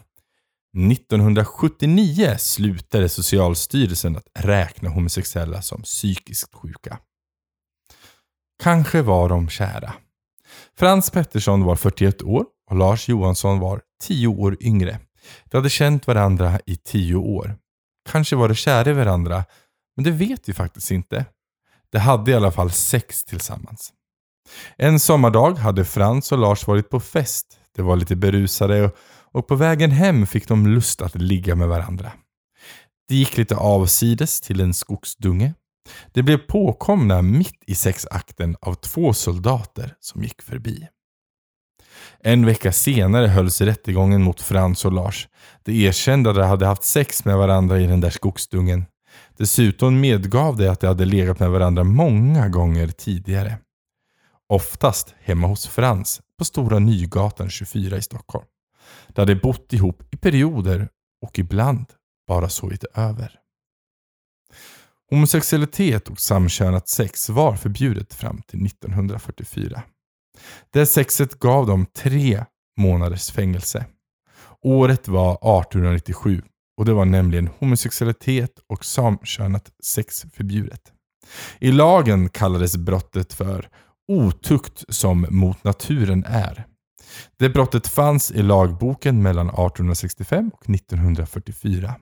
1979 0.92 2.36
slutade 2.40 3.10
Socialstyrelsen 3.10 4.18
att 4.18 4.28
räkna 4.40 4.90
homosexuella 4.90 5.62
som 5.62 5.82
psykiskt 5.82 6.54
sjuka. 6.54 7.00
Kanske 8.64 9.02
var 9.02 9.30
de 9.30 9.50
kära. 9.50 9.94
Frans 10.78 11.12
Pettersson 11.12 11.64
var 11.64 11.76
41 11.76 12.22
år 12.24 12.46
och 12.70 12.76
Lars 12.76 13.10
Johansson 13.10 13.60
var 13.60 13.82
tio 14.04 14.28
år 14.28 14.58
yngre. 14.60 15.00
De 15.46 15.58
hade 15.58 15.70
känt 15.70 16.08
varandra 16.08 16.60
i 16.66 16.76
tio 16.76 17.16
år. 17.16 17.56
Kanske 18.10 18.36
var 18.36 18.48
de 18.48 18.56
kära 18.56 18.90
i 18.90 18.94
varandra, 18.94 19.46
men 19.96 20.04
det 20.04 20.12
vet 20.12 20.50
vi 20.50 20.54
faktiskt 20.54 20.92
inte. 20.92 21.26
De 21.92 22.00
hade 22.00 22.32
i 22.32 22.34
alla 22.34 22.52
fall 22.52 22.72
sex 22.72 23.24
tillsammans. 23.24 23.94
En 24.78 25.00
sommardag 25.00 25.54
hade 25.54 25.86
Frans 25.86 26.32
och 26.32 26.38
Lars 26.38 26.68
varit 26.68 26.90
på 26.90 27.00
fest. 27.00 27.60
De 27.76 27.82
var 27.82 27.96
lite 27.96 28.16
berusade 28.16 28.92
och 29.32 29.48
på 29.48 29.56
vägen 29.56 29.92
hem 29.92 30.28
fick 30.28 30.48
de 30.48 30.68
lust 30.68 31.02
att 31.02 31.16
ligga 31.16 31.56
med 31.56 31.68
varandra. 31.68 32.12
De 33.08 33.16
gick 33.16 33.38
lite 33.38 33.56
avsides 33.56 34.42
till 34.42 34.62
en 34.62 34.74
skogsdunge. 34.74 35.54
De 36.12 36.24
blev 36.24 36.38
påkomna 36.38 37.22
mitt 37.22 37.64
i 37.68 37.76
sexakten 37.76 38.56
av 38.62 38.74
två 38.74 39.14
soldater 39.14 39.96
som 40.00 40.24
gick 40.24 40.42
förbi. 40.42 40.88
En 42.26 42.46
vecka 42.46 42.72
senare 42.72 43.28
hölls 43.28 43.62
rättegången 43.62 44.24
mot 44.24 44.42
Frans 44.42 44.86
och 44.86 44.92
Lars. 44.92 45.28
De 45.64 45.86
erkände 45.86 46.30
att 46.30 46.36
de 46.36 46.42
hade 46.42 46.66
haft 46.66 46.84
sex 46.84 47.26
med 47.26 47.38
varandra 47.38 47.80
i 47.80 47.88
den 47.88 48.02
där 48.02 48.10
skogsdungen. 48.10 48.86
Dessutom 49.38 50.00
medgav 50.00 50.58
de 50.58 50.68
att 50.68 50.80
de 50.80 50.88
hade 50.88 51.06
legat 51.06 51.40
med 51.40 51.50
varandra 51.50 51.84
många 51.84 52.50
gånger 52.50 52.88
tidigare. 52.88 53.58
Oftast 54.50 55.16
hemma 55.24 55.48
hos 55.48 55.68
Frans 55.68 56.22
på 56.38 56.46
Stora 56.46 56.80
Nygatan 56.80 57.50
24 57.50 57.98
i 57.98 58.02
Stockholm. 58.02 58.46
De 59.08 59.22
hade 59.22 59.36
bott 59.36 59.74
ihop 59.74 60.14
i 60.14 60.18
perioder 60.18 60.90
och 61.26 61.40
ibland 61.40 61.86
bara 62.28 62.50
sovit 62.50 62.84
över. 62.84 63.40
Homosexualitet 65.10 66.08
och 66.08 66.20
samkönat 66.20 66.88
sex 66.88 67.30
var 67.30 67.56
förbjudet 67.56 68.14
fram 68.14 68.42
till 68.42 68.66
1944. 68.66 69.84
Det 70.74 70.86
sexet 70.86 71.40
gav 71.40 71.68
dem 71.68 71.86
tre 71.86 72.46
månaders 72.78 73.32
fängelse. 73.32 73.86
Året 74.62 75.08
var 75.08 75.32
1897 75.32 76.42
och 76.78 76.86
det 76.86 76.94
var 76.94 77.06
nämligen 77.06 77.50
homosexualitet 77.60 78.52
och 78.68 78.86
samkönat 78.86 79.72
sex 79.84 80.26
förbjudet. 80.34 80.82
I 81.60 81.72
lagen 81.72 82.30
kallades 82.30 82.78
brottet 82.78 83.34
för 83.34 83.70
otukt 84.08 84.84
som 84.90 85.28
mot 85.30 85.64
naturen 85.64 86.26
är. 86.28 86.66
Det 87.40 87.50
brottet 87.50 87.88
fanns 87.88 88.32
i 88.32 88.42
lagboken 88.42 89.22
mellan 89.22 89.48
1865 89.48 90.52
och 90.54 90.70
1944. 90.70 91.96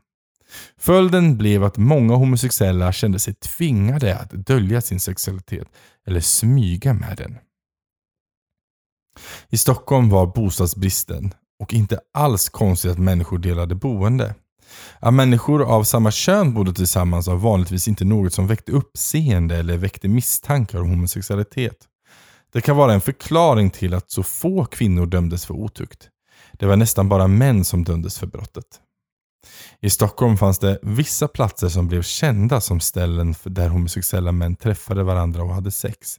Följden 0.77 1.37
blev 1.37 1.63
att 1.63 1.77
många 1.77 2.15
homosexuella 2.15 2.91
kände 2.91 3.19
sig 3.19 3.33
tvingade 3.33 4.17
att 4.17 4.31
dölja 4.31 4.81
sin 4.81 4.99
sexualitet 4.99 5.67
eller 6.07 6.19
smyga 6.19 6.93
med 6.93 7.17
den. 7.17 7.37
I 9.49 9.57
Stockholm 9.57 10.09
var 10.09 10.27
bostadsbristen 10.27 11.33
och 11.59 11.73
inte 11.73 11.99
alls 12.13 12.49
konstigt 12.49 12.91
att 12.91 12.97
människor 12.97 13.37
delade 13.37 13.75
boende. 13.75 14.35
Att 14.99 15.13
människor 15.13 15.63
av 15.63 15.83
samma 15.83 16.11
kön 16.11 16.53
bodde 16.53 16.73
tillsammans 16.73 17.27
var 17.27 17.35
vanligtvis 17.35 17.87
inte 17.87 18.05
något 18.05 18.33
som 18.33 18.47
väckte 18.47 18.71
uppseende 18.71 19.57
eller 19.57 19.77
väckte 19.77 20.07
misstankar 20.07 20.81
om 20.81 20.89
homosexualitet. 20.89 21.77
Det 22.53 22.61
kan 22.61 22.77
vara 22.77 22.93
en 22.93 23.01
förklaring 23.01 23.69
till 23.69 23.93
att 23.93 24.11
så 24.11 24.23
få 24.23 24.65
kvinnor 24.65 25.05
dömdes 25.05 25.45
för 25.45 25.53
otukt. 25.53 26.09
Det 26.53 26.65
var 26.65 26.75
nästan 26.75 27.09
bara 27.09 27.27
män 27.27 27.65
som 27.65 27.83
dömdes 27.83 28.19
för 28.19 28.27
brottet. 28.27 28.65
I 29.79 29.89
Stockholm 29.89 30.37
fanns 30.37 30.59
det 30.59 30.79
vissa 30.81 31.27
platser 31.27 31.69
som 31.69 31.87
blev 31.87 32.01
kända 32.01 32.61
som 32.61 32.79
ställen 32.79 33.35
där 33.43 33.69
homosexuella 33.69 34.31
män 34.31 34.55
träffade 34.55 35.03
varandra 35.03 35.43
och 35.43 35.53
hade 35.53 35.71
sex. 35.71 36.17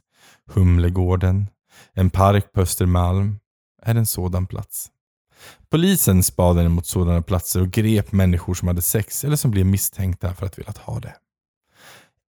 Humlegården, 0.53 1.47
en 1.93 2.09
park 2.09 2.51
på 2.53 2.61
Östermalm 2.61 3.39
är 3.81 3.95
en 3.95 4.05
sådan 4.05 4.47
plats. 4.47 4.89
Polisen 5.69 6.23
spadade 6.23 6.69
mot 6.69 6.85
sådana 6.85 7.21
platser 7.21 7.61
och 7.61 7.71
grep 7.71 8.11
människor 8.11 8.53
som 8.53 8.67
hade 8.67 8.81
sex 8.81 9.23
eller 9.23 9.35
som 9.35 9.51
blev 9.51 9.65
misstänkta 9.65 10.33
för 10.33 10.45
att 10.45 10.57
vilja 10.59 10.73
ha 10.79 10.99
det. 10.99 11.15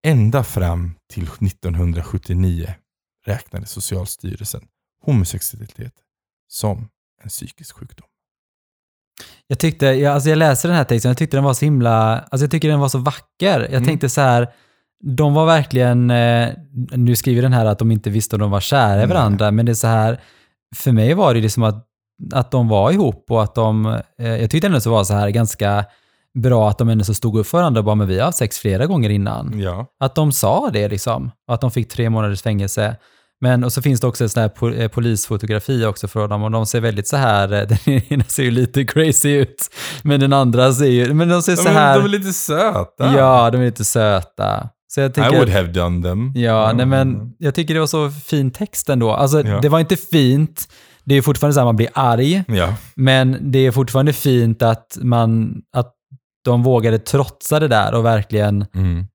Ända 0.03 0.43
fram 0.43 0.95
till 1.13 1.23
1979 1.23 2.73
räknade 3.25 3.65
Socialstyrelsen 3.65 4.61
homosexualitet 5.05 5.93
som 6.47 6.89
en 7.23 7.29
psykisk 7.29 7.75
sjukdom. 7.75 8.07
Jag 9.47 9.59
tyckte, 9.59 9.85
jag, 9.85 10.13
alltså 10.13 10.29
jag 10.29 10.37
läste 10.37 10.67
den 10.67 10.77
här 10.77 10.83
texten, 10.83 11.09
jag 11.09 11.17
tyckte 11.17 11.37
den 11.37 11.43
var 11.43 11.53
så 11.53 11.65
himla, 11.65 12.19
alltså 12.19 12.43
jag 12.43 12.51
tycker 12.51 12.69
den 12.69 12.79
var 12.79 12.89
så 12.89 12.97
vacker. 12.97 13.59
Jag 13.59 13.69
Mm. 13.73 13.85
tänkte 13.85 14.09
så 14.09 14.21
här, 14.21 14.53
de 15.07 15.33
var 15.33 15.45
verkligen, 15.45 16.09
eh, 16.11 16.49
nu 16.91 17.15
skriver 17.15 17.41
den 17.41 17.53
här 17.53 17.65
att 17.65 17.79
de 17.79 17.91
inte 17.91 18.09
visste 18.09 18.35
om 18.35 18.39
de 18.39 18.51
var 18.51 18.59
kära 18.59 18.93
i 18.95 18.97
Nej. 18.97 19.07
varandra, 19.07 19.51
men 19.51 19.65
det 19.65 19.71
är 19.71 19.73
så 19.73 19.87
här, 19.87 20.19
för 20.75 20.91
mig 20.91 21.13
var 21.13 21.33
det 21.33 21.41
liksom 21.41 21.63
att, 21.63 21.85
att 22.33 22.51
de 22.51 22.67
var 22.67 22.91
ihop 22.91 23.25
och 23.29 23.43
att 23.43 23.55
de, 23.55 23.85
eh, 24.19 24.27
jag 24.35 24.49
tyckte 24.49 24.67
ändå 24.67 24.79
så 24.81 24.91
var 24.91 25.03
så 25.03 25.13
här 25.13 25.29
ganska 25.29 25.85
bra 26.43 26.69
att 26.69 26.77
de 26.77 26.89
ändå 26.89 27.03
så 27.03 27.13
stod 27.13 27.37
upp 27.37 27.47
för 27.47 27.57
varandra 27.57 27.79
och 27.79 27.85
bara, 27.85 27.95
men 27.95 28.07
vi 28.07 28.19
har 28.19 28.25
haft 28.25 28.37
sex 28.37 28.59
flera 28.59 28.85
gånger 28.85 29.09
innan. 29.09 29.59
Ja. 29.59 29.85
Att 29.99 30.15
de 30.15 30.31
sa 30.31 30.69
det 30.73 30.87
liksom, 30.87 31.31
att 31.47 31.61
de 31.61 31.71
fick 31.71 31.89
tre 31.89 32.09
månaders 32.09 32.41
fängelse. 32.41 32.95
Men 33.41 33.63
och 33.63 33.73
så 33.73 33.81
finns 33.81 34.01
det 34.01 34.07
också 34.07 34.23
en 34.23 34.29
sån 34.29 34.41
här 34.41 34.81
eh, 34.81 34.87
polisfotografi 34.87 35.85
också 35.85 36.07
för 36.07 36.27
dem 36.27 36.43
och 36.43 36.51
de 36.51 36.65
ser 36.65 36.81
väldigt 36.81 37.07
så 37.07 37.17
här, 37.17 37.47
den 37.85 38.03
ena 38.09 38.23
ser 38.23 38.43
ju 38.43 38.51
lite 38.51 38.83
crazy 38.85 39.29
ut, 39.29 39.69
men 40.03 40.19
den 40.19 40.33
andra 40.33 40.73
ser 40.73 40.85
ju, 40.85 41.13
men 41.13 41.29
de 41.29 41.41
ser 41.41 41.51
De, 41.51 41.57
så 41.57 41.69
är- 41.69 41.73
här, 41.73 41.97
de 41.99 42.05
är 42.05 42.09
lite 42.09 42.33
söta. 42.33 43.13
ja, 43.17 43.49
de 43.51 43.61
är 43.61 43.65
lite 43.65 43.85
söta. 43.85 44.69
Så 44.95 45.01
jag 45.01 45.17
I 45.17 45.21
would 45.21 45.39
tycker, 45.47 45.53
have 45.53 45.67
done 45.67 46.03
them. 46.07 46.31
ja, 46.35 46.73
nej 46.75 46.85
men 46.85 47.33
jag 47.37 47.55
tycker 47.55 47.73
det 47.73 47.79
var 47.79 47.87
så 47.87 48.09
fin 48.09 48.51
text 48.51 48.89
ändå. 48.89 49.11
Alltså 49.11 49.47
Ja. 49.47 49.59
det 49.61 49.69
var 49.69 49.79
inte 49.79 49.95
fint, 49.97 50.67
det 51.03 51.15
är 51.15 51.21
fortfarande 51.21 51.53
så 51.53 51.59
här 51.59 51.65
man 51.65 51.75
blir 51.75 51.89
arg, 51.93 52.43
Ja. 52.47 52.75
men 52.95 53.37
det 53.51 53.59
är 53.59 53.71
fortfarande 53.71 54.13
fint 54.13 54.61
att 54.61 54.97
man, 55.01 55.55
att 55.77 55.91
de 56.45 56.63
vågade 56.63 56.99
trotsa 56.99 57.59
det 57.59 57.67
där 57.67 57.93
och 57.95 58.05
verkligen 58.05 58.65
Mm. 58.75 59.07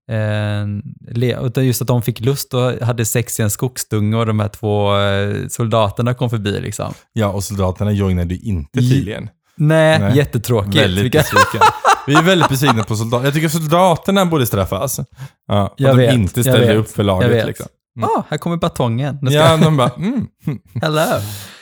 Eh, 1.57 1.65
just 1.65 1.83
att 1.83 1.89
de 1.89 2.03
fick 2.03 2.21
lust 2.21 2.55
och 2.55 2.73
hade 2.87 3.05
sex 3.05 3.41
i 3.41 3.43
en 3.43 3.51
skogsdunge 3.51 4.17
och 4.17 4.27
de 4.27 4.41
här 4.41 4.49
två 4.49 4.97
eh, 4.99 5.47
soldaterna 5.49 6.15
kom 6.15 6.31
förbi 6.31 6.61
liksom. 6.61 6.95
ja, 7.13 7.27
och 7.27 7.45
soldaterna 7.45 7.93
joinade 7.93 8.35
ju 8.35 8.41
inte 8.41 8.81
J- 8.81 8.91
tydligen. 8.95 9.29
Nej, 9.61 9.99
Nej. 9.99 10.17
jättetråkigt. 10.17 10.77
Väldigt 10.77 11.13
besviken. 11.13 11.61
Vi 12.07 12.15
är 12.15 12.23
väldigt 12.23 12.49
besvikna 12.49 12.83
på 12.85 12.97
soldater. 12.97 13.25
Jag 13.25 13.35
tycker 13.35 13.49
soldaterna 13.49 14.27
borde 14.27 14.47
straffas. 14.47 15.01
Ja, 15.47 15.75
Jag 15.77 15.97
de 15.97 16.03
vet, 16.03 16.15
inte 16.15 16.41
jag 16.41 16.45
ställde 16.45 16.67
vet, 16.67 16.77
upp 16.77 16.91
för 16.91 17.03
laget. 17.03 17.47
Liksom. 17.47 17.67
Mm. 17.99 18.11
Ah, 18.11 18.23
här 18.29 18.39
kommer 18.39 18.57
batongen. 18.57 19.19
Nu 19.23 19.31
ska 19.31 19.39
Ja, 19.39 19.57
de 19.57 19.77
bara 19.77 19.89
mm. 19.97 20.27
Hello. 20.83 21.01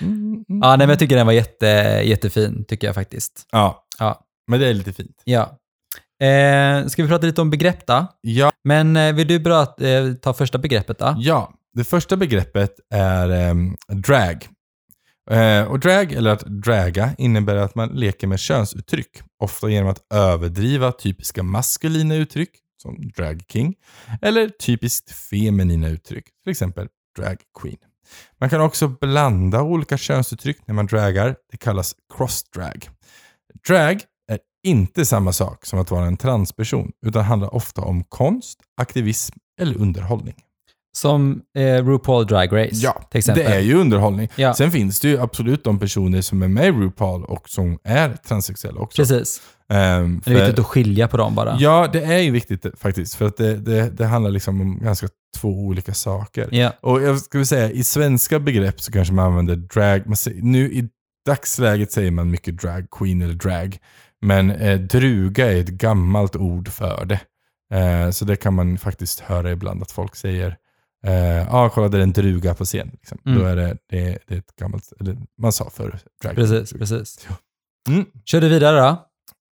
Mm, 0.01 0.23
mm. 0.23 0.45
Ja, 0.63 0.69
nej, 0.69 0.79
men 0.79 0.89
jag 0.89 0.99
tycker 0.99 1.17
den 1.17 1.27
var 1.27 1.33
jätte, 1.33 1.67
jättefin, 2.05 2.65
tycker 2.69 2.87
jag 2.87 2.95
faktiskt. 2.95 3.47
Ja, 3.53 3.85
Ja. 3.99 4.21
men 4.51 4.61
det 4.61 4.67
är 4.69 4.75
lite 4.75 4.93
fint. 4.93 5.23
ja. 5.25 5.55
Eh, 6.23 6.87
ska 6.87 7.03
vi 7.03 7.09
prata 7.09 7.27
lite 7.27 7.41
om 7.41 7.51
begrepp 7.51 7.87
då? 7.87 8.07
Ja, 8.21 8.53
Men 8.65 8.97
eh, 8.97 9.13
vill 9.15 9.29
du 9.29 9.39
bra, 9.39 9.63
eh, 9.63 10.13
ta 10.23 10.33
första 10.35 10.59
begreppet 10.59 10.99
då? 10.99 11.15
ja. 11.19 11.51
det 11.77 11.85
första 11.85 12.17
begreppet 12.17 12.71
är 12.95 13.31
ehm, 13.31 13.77
drag. 13.93 14.47
Eh, 15.31 15.63
och 15.63 15.81
drag, 15.81 16.13
eller 16.13 16.31
att 16.31 16.41
draga, 16.41 17.15
innebär 17.19 17.57
att 17.57 17.75
man 17.75 17.89
leker 17.89 18.27
med 18.27 18.41
könsuttryck. 18.41 19.23
Ofta 19.43 19.69
genom 19.69 19.91
att 19.91 20.13
överdriva 20.15 20.93
typiska 20.93 21.43
maskulina 21.43 22.15
uttryck, 22.15 22.51
som 22.83 23.11
drag 23.17 23.43
king, 23.49 23.75
eller 24.23 24.49
typiskt 24.49 25.11
feminina 25.13 25.89
uttryck, 25.89 26.25
till 26.45 26.51
exempel 26.51 26.89
drag 27.19 27.37
queen. 27.61 27.79
Man 28.41 28.51
kan 28.51 28.61
också 28.61 28.89
blanda 28.89 29.63
olika 29.63 29.99
könsuttryck 29.99 30.59
när 30.67 30.75
man 30.75 30.87
dragar. 30.87 31.37
Det 31.51 31.57
kallas 31.57 31.95
cross-drag. 32.15 32.89
Drag 33.69 34.01
är 34.33 34.39
inte 34.67 35.07
samma 35.07 35.33
sak 35.33 35.67
som 35.67 35.79
att 35.79 35.91
vara 35.91 36.07
en 36.07 36.17
transperson, 36.17 36.93
utan 37.07 37.25
handlar 37.25 37.55
ofta 37.55 37.81
om 37.81 38.05
konst, 38.05 38.61
aktivism 38.77 39.37
eller 39.61 39.81
underhållning. 39.81 40.35
Som 40.97 41.43
eh, 41.59 41.87
RuPaul 41.87 42.27
Drag 42.27 42.53
Race, 42.53 42.71
Ja, 42.75 43.03
till 43.11 43.19
exempel. 43.19 43.45
det 43.45 43.55
är 43.55 43.61
ju 43.61 43.75
underhållning. 43.75 44.29
Ja. 44.37 44.55
Sen 44.55 44.71
finns 44.71 45.01
det 45.01 45.09
ju 45.09 45.21
absolut 45.21 45.65
de 45.65 45.79
personer 45.79 46.21
som 46.21 46.43
är 46.43 46.49
med 46.49 46.67
i 46.67 46.71
RuPaul 46.71 47.25
och 47.25 47.49
som 47.49 47.79
är 47.85 48.09
transsexuella 48.17 48.81
också. 48.81 49.03
Precis. 49.03 49.41
Ehm, 49.73 50.21
Det 50.25 50.31
är 50.31 50.35
viktigt 50.35 50.59
att 50.59 50.67
skilja 50.67 51.09
på 51.09 51.17
dem 51.17 51.35
bara. 51.35 51.57
Ja, 51.61 51.89
det 51.93 52.05
är 52.05 52.19
ju 52.19 52.31
viktigt 52.31 52.67
faktiskt. 52.79 53.15
För 53.15 53.27
att 53.27 53.37
det, 53.37 53.57
det, 53.57 53.91
det 53.91 54.07
handlar 54.07 54.31
liksom 54.31 54.61
om 54.61 54.79
ganska 54.79 55.09
två 55.37 55.49
olika 55.49 55.95
saker. 55.95 56.49
Ja. 56.51 56.73
Och 56.81 57.03
jag 57.03 57.19
skulle 57.19 57.47
säga, 57.47 57.71
i 57.71 57.85
svenska 57.85 58.39
begrepp 58.39 58.81
så 58.81 58.93
kanske 58.93 59.15
man 59.15 59.27
använder 59.27 59.57
drag. 59.57 60.07
Man 60.07 60.17
säger, 60.17 60.43
nu 60.43 60.73
i 60.73 60.89
dagsläget 61.27 61.93
säger 61.93 62.11
man 62.11 62.31
mycket 62.31 62.61
drag 62.61 62.87
queen 62.91 63.23
eller 63.23 63.35
drag. 63.35 63.79
Men 64.23 64.51
eh, 64.51 64.79
druga 64.81 65.53
är 65.53 65.61
ett 65.61 65.69
gammalt 65.69 66.37
ord 66.37 66.69
för 66.69 67.05
det. 67.05 67.21
Eh, 67.79 68.11
så 68.11 68.25
det 68.25 68.37
kan 68.37 68.55
man 68.55 68.79
faktiskt 68.79 69.21
höra 69.21 69.51
ibland 69.51 69.83
att 69.83 69.91
folk 69.93 70.17
säger. 70.17 70.57
Ja, 71.03 71.11
eh, 71.11 71.55
ah, 71.55 71.69
kolla 71.69 71.89
det 71.89 71.99
är 71.99 72.03
en 72.03 72.13
druga 72.13 72.55
på 72.55 72.65
scen. 72.65 72.91
Liksom. 72.93 73.19
Mm. 73.27 73.39
Då 73.39 73.45
är 73.45 73.57
det, 73.57 73.77
det, 73.89 74.19
det 74.27 74.35
är 74.35 74.39
ett 74.39 74.57
gammalt, 74.57 74.93
eller 75.01 75.17
man 75.43 75.53
sa 75.53 75.71
förr. 75.71 75.99
Drag. 76.23 76.35
Precis, 76.35 76.73
precis. 76.73 77.29
Mm. 77.89 78.07
Kör 78.25 78.41
du 78.41 78.49
vidare 78.49 78.81
då? 78.81 79.07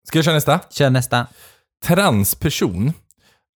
Ska 0.09 0.18
jag 0.18 0.24
köra 0.24 0.35
nästa? 0.35 0.61
Kör 0.70 0.90
nästa. 0.90 1.26
transperson 1.85 2.92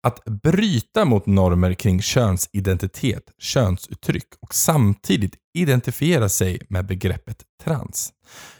att 0.07 0.25
bryta 0.25 1.05
mot 1.05 1.25
normer 1.25 1.73
kring 1.73 2.01
könsidentitet, 2.01 3.23
könsuttryck 3.37 4.27
och 4.39 4.53
samtidigt 4.53 5.35
identifiera 5.57 6.29
sig 6.29 6.61
med 6.69 6.85
begreppet 6.85 7.43
trans. 7.63 8.13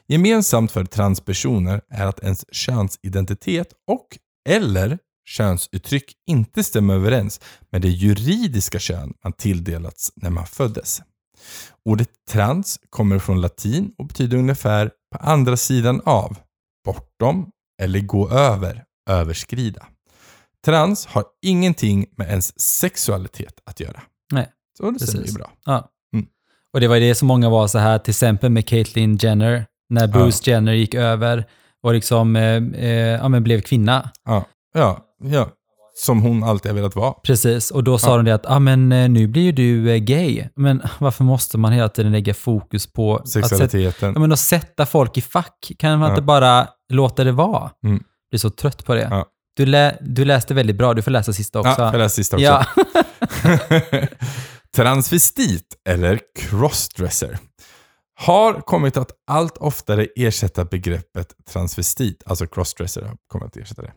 Gemensamt 0.08 0.72
för 0.72 0.86
transpersoner 0.86 1.82
är 1.90 2.06
att 2.06 2.20
ens 2.20 2.46
könsidentitet 2.52 3.74
och 3.88 4.08
eller 4.50 5.00
könsuttryck 5.28 6.14
inte 6.28 6.64
stämmer 6.64 6.94
överens 6.94 7.42
med 7.72 7.82
det 7.82 7.90
juridiska 7.90 8.80
kön 8.80 9.14
man 9.24 9.34
tilldelats 9.34 10.12
när 10.16 10.30
man 10.30 10.46
föddes. 10.46 11.02
Ordet 11.86 12.10
trans 12.30 12.80
kommer 12.90 13.20
från 13.20 13.42
latin 13.42 13.92
och 13.98 14.06
betyder 14.06 14.38
ungefär 14.38 14.92
på 15.12 15.18
andra 15.18 15.58
sidan 15.58 16.02
av, 16.06 16.38
bortom 16.86 17.50
eller 17.82 18.00
gå 18.00 18.30
över, 18.30 18.84
överskrida. 19.10 19.88
Trans 20.66 21.06
har 21.06 21.26
ingenting 21.42 22.06
med 22.18 22.28
ens 22.30 22.60
sexualitet 22.60 23.54
att 23.66 23.80
göra. 23.80 24.02
Nej, 24.34 24.50
Så 24.78 24.92
det 24.92 25.00
stämmer 25.00 25.28
ju 25.28 25.34
bra. 25.34 25.52
Ja. 25.66 25.90
Mm. 26.14 26.26
Och 26.74 26.80
det 26.80 26.88
var 26.88 27.00
det 27.00 27.16
som 27.16 27.28
många 27.28 27.50
var 27.50 27.68
så 27.68 27.78
här, 27.78 28.00
till 28.00 28.12
exempel 28.12 28.52
med 28.52 28.68
Caitlyn 28.68 29.18
Jenner, 29.18 29.66
när 29.90 30.08
Bruce 30.08 30.52
Jenner 30.52 30.74
gick 30.74 30.94
över 30.94 31.46
och 31.84 31.94
liksom 31.94 32.36
eh, 32.36 32.64
eh, 32.74 32.92
ja, 32.92 33.30
men 33.30 33.44
blev 33.44 33.62
kvinna. 33.62 34.12
Ja, 34.26 34.46
ja, 34.74 35.07
ja. 35.24 35.50
Som 36.00 36.22
hon 36.22 36.44
alltid 36.44 36.72
har 36.72 36.76
velat 36.76 36.96
vara. 36.96 37.14
Precis, 37.14 37.72
och 37.72 37.84
då 37.84 37.98
sa 37.98 38.10
Ja. 38.12 38.16
de 38.18 38.26
det 38.26 38.34
att 38.36 38.46
ah, 38.46 38.60
men, 38.60 38.92
eh, 38.92 39.10
nu 39.10 39.28
blir 39.28 39.44
ju 39.44 39.52
du 39.52 39.92
eh, 39.92 39.98
gay. 39.98 40.44
Men 40.56 40.82
varför 41.00 41.24
måste 41.24 41.58
man 41.58 41.72
hela 41.72 41.90
tiden 41.90 42.12
lägga 42.12 42.34
fokus 42.34 42.94
på 42.94 43.16
att 43.16 43.30
sätta, 43.30 43.48
Sexualiteten. 43.48 44.14
ja, 44.14 44.20
men 44.20 44.32
att 44.32 44.40
sätta 44.40 44.86
folk 44.86 45.18
i 45.18 45.22
fack? 45.22 45.72
Kan 45.80 46.00
man 46.00 46.08
Ja. 46.10 46.14
inte 46.14 46.22
bara 46.22 46.68
låta 46.94 47.24
det 47.24 47.32
vara? 47.32 47.72
Mm. 47.86 48.04
Blir 48.32 48.40
så 48.40 48.50
trött 48.50 48.86
på 48.86 48.96
det. 48.96 49.08
Ja. 49.12 49.26
Du, 49.56 49.66
lä, 49.66 49.98
du 50.02 50.26
läste 50.26 50.54
väldigt 50.54 50.76
bra, 50.78 50.94
du 50.94 51.02
får 51.02 51.12
läsa 51.12 51.34
sista 51.34 51.60
också. 51.60 51.76
Ja, 51.82 51.92
jag 51.92 51.98
läste 52.00 52.16
sista 52.24 52.38
också. 52.38 52.66
Transvestit 54.76 55.76
eller 55.90 56.20
crossdresser 56.40 57.38
har 58.20 58.54
kommit 58.62 58.98
att 58.98 59.12
allt 59.28 59.58
oftare 59.58 60.08
ersätta 60.16 60.66
begreppet 60.66 61.28
transvestit, 61.52 62.24
alltså 62.26 62.48
crossdresser 62.48 63.02
har 63.02 63.16
kommit 63.28 63.48
att 63.48 63.58
ersätta 63.58 63.82
det. 63.82 63.94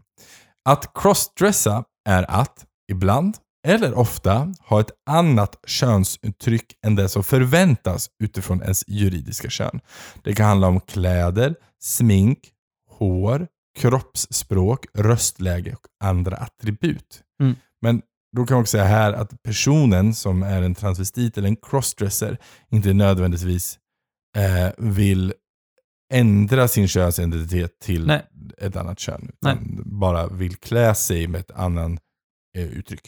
Att 0.65 0.95
crossdressa 0.95 1.85
är 2.09 2.31
att, 2.31 2.67
ibland 2.93 3.37
eller 3.67 3.95
ofta, 3.95 4.55
ha 4.61 4.81
ett 4.81 4.91
annat 5.11 5.57
könsuttryck 5.67 6.73
än 6.87 6.95
det 6.95 7.09
som 7.09 7.25
förväntas 7.25 8.11
utifrån 8.23 8.63
ens 8.63 8.85
juridiska 8.89 9.51
kön. 9.51 9.81
Det 10.25 10.35
kan 10.35 10.47
handla 10.47 10.67
om 10.67 10.81
kläder, 10.81 11.55
smink, 11.83 12.39
hår, 12.91 13.47
kroppsspråk, 13.79 14.87
röstläge 14.95 15.73
och 15.73 15.87
andra 16.05 16.37
attribut. 16.37 17.23
Mm. 17.43 17.57
Men 17.83 18.03
då 18.37 18.47
kan 18.47 18.55
man 18.55 18.63
också 18.63 18.71
säga 18.71 18.85
här 18.85 19.13
att 19.13 19.43
personen 19.43 20.15
som 20.15 20.43
är 20.43 20.63
en 20.63 20.75
transvestit 20.75 21.39
eller 21.39 21.49
en 21.49 21.57
crossdresser 21.57 22.39
inte 22.71 22.93
nödvändigtvis 22.93 23.79
eh, 24.37 24.73
vill 24.79 25.33
ändra 26.13 26.69
sin 26.69 26.89
könsidentitet 26.89 27.79
till 27.81 28.07
Nej. 28.07 28.23
ett 28.59 28.77
annat 28.77 28.99
kön. 28.99 29.31
Utan 29.43 29.83
bara 29.85 30.27
vill 30.27 30.57
klä 30.57 30.95
sig 30.95 31.27
med 31.27 31.41
ett 31.41 31.51
annan 31.51 31.99
eh, 32.57 32.65
uttryck. 32.65 33.01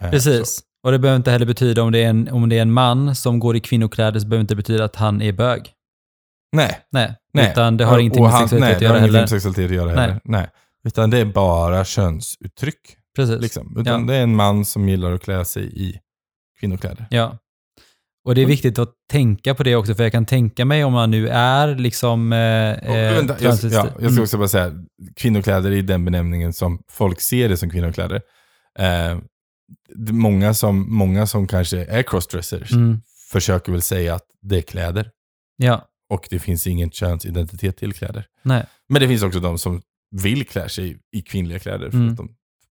Eh, 0.00 0.10
Precis. 0.10 0.56
så. 0.56 0.62
Och 0.84 0.92
det 0.92 0.98
behöver 0.98 1.16
inte 1.16 1.30
heller 1.30 1.46
betyda 1.46 1.82
om 1.82 1.92
det, 1.92 1.98
är 2.04 2.08
en, 2.10 2.28
om 2.28 2.48
det 2.48 2.58
är 2.58 2.62
en 2.62 2.72
man 2.72 3.14
som 3.14 3.38
går 3.38 3.56
i 3.56 3.60
kvinnokläder 3.60 4.20
så 4.20 4.26
behöver 4.26 4.38
det 4.40 4.42
inte 4.44 4.56
betyda 4.56 4.84
att 4.84 4.96
han 4.96 5.22
är 5.22 5.32
bög. 5.32 5.70
Nej. 6.56 6.78
Nej, 6.92 7.14
nej. 7.32 7.50
utan 7.50 7.76
det 7.76 7.84
har 7.84 7.94
Och- 7.94 8.00
ingenting 8.00 8.22
med 8.22 8.32
sexualitet 8.32 8.60
nej, 8.60 8.72
att 8.74 8.78
det 8.80 8.86
har 8.86 8.94
göra 8.94 8.98
ingenting 8.98 9.12
heller. 9.14 9.22
med 9.22 9.28
sexualitet 9.30 9.64
att 9.70 9.76
göra 9.76 10.00
heller. 10.00 10.20
Nej. 10.24 10.48
Utan 10.84 11.10
det 11.10 11.18
är 11.18 11.24
bara 11.24 11.84
könsuttryck. 11.84 12.96
Precis. 13.16 13.40
Liksom. 13.40 13.76
Utan 13.78 14.00
Ja. 14.00 14.06
det 14.06 14.16
är 14.18 14.22
en 14.22 14.36
man 14.36 14.64
som 14.64 14.88
gillar 14.88 15.12
att 15.12 15.22
klä 15.22 15.44
sig 15.44 15.88
i 15.88 15.98
kvinnokläder. 16.60 17.06
Ja. 17.10 17.38
Och 18.24 18.34
det 18.34 18.42
är 18.42 18.46
viktigt 18.46 18.78
att 18.78 18.92
tänka 19.10 19.54
på 19.54 19.62
det 19.62 19.76
också, 19.76 19.94
för 19.94 20.02
jag 20.02 20.12
kan 20.12 20.26
tänka 20.26 20.64
mig 20.64 20.84
om 20.84 20.92
man 20.92 21.10
nu 21.10 21.28
är 21.28 21.74
liksom... 21.76 22.32
Eh, 22.32 22.38
eh, 22.72 23.14
vänta, 23.14 23.36
jag, 23.40 23.52
ja, 23.52 23.58
jag 23.62 23.92
ska 23.92 23.98
Mm. 24.08 24.22
också 24.22 24.38
bara 24.38 24.48
säga, 24.48 24.72
kvinnokläder 25.16 25.70
är 25.72 25.82
den 25.82 26.04
benämningen 26.04 26.52
som 26.52 26.82
folk 26.90 27.20
ser 27.20 27.48
det 27.48 27.56
som 27.56 27.70
kvinnokläder. 27.70 28.20
Eh, 28.78 29.18
många, 30.10 30.54
som, 30.54 30.94
många 30.96 31.26
som 31.26 31.46
kanske 31.46 31.84
är 31.84 32.02
crossdressers 32.02 32.72
Mm. 32.72 33.00
försöker 33.32 33.72
väl 33.72 33.82
säga 33.82 34.14
att 34.14 34.24
det 34.42 34.56
är 34.58 34.62
kläder. 34.62 35.10
Ja, 35.56 35.88
Och 36.10 36.26
det 36.30 36.38
finns 36.38 36.66
ingen 36.66 36.90
könsidentitet 36.90 37.76
till 37.76 37.92
kläder. 37.92 38.26
nej. 38.42 38.66
Men 38.88 39.02
det 39.02 39.08
finns 39.08 39.22
också 39.22 39.40
de 39.40 39.58
som 39.58 39.82
vill 40.22 40.46
klä 40.46 40.68
sig 40.68 40.98
i 41.12 41.22
kvinnliga 41.22 41.58
kläder 41.58 41.90
för 41.90 41.96
Mm. 41.98 42.08
att 42.10 42.16
de 42.16 42.28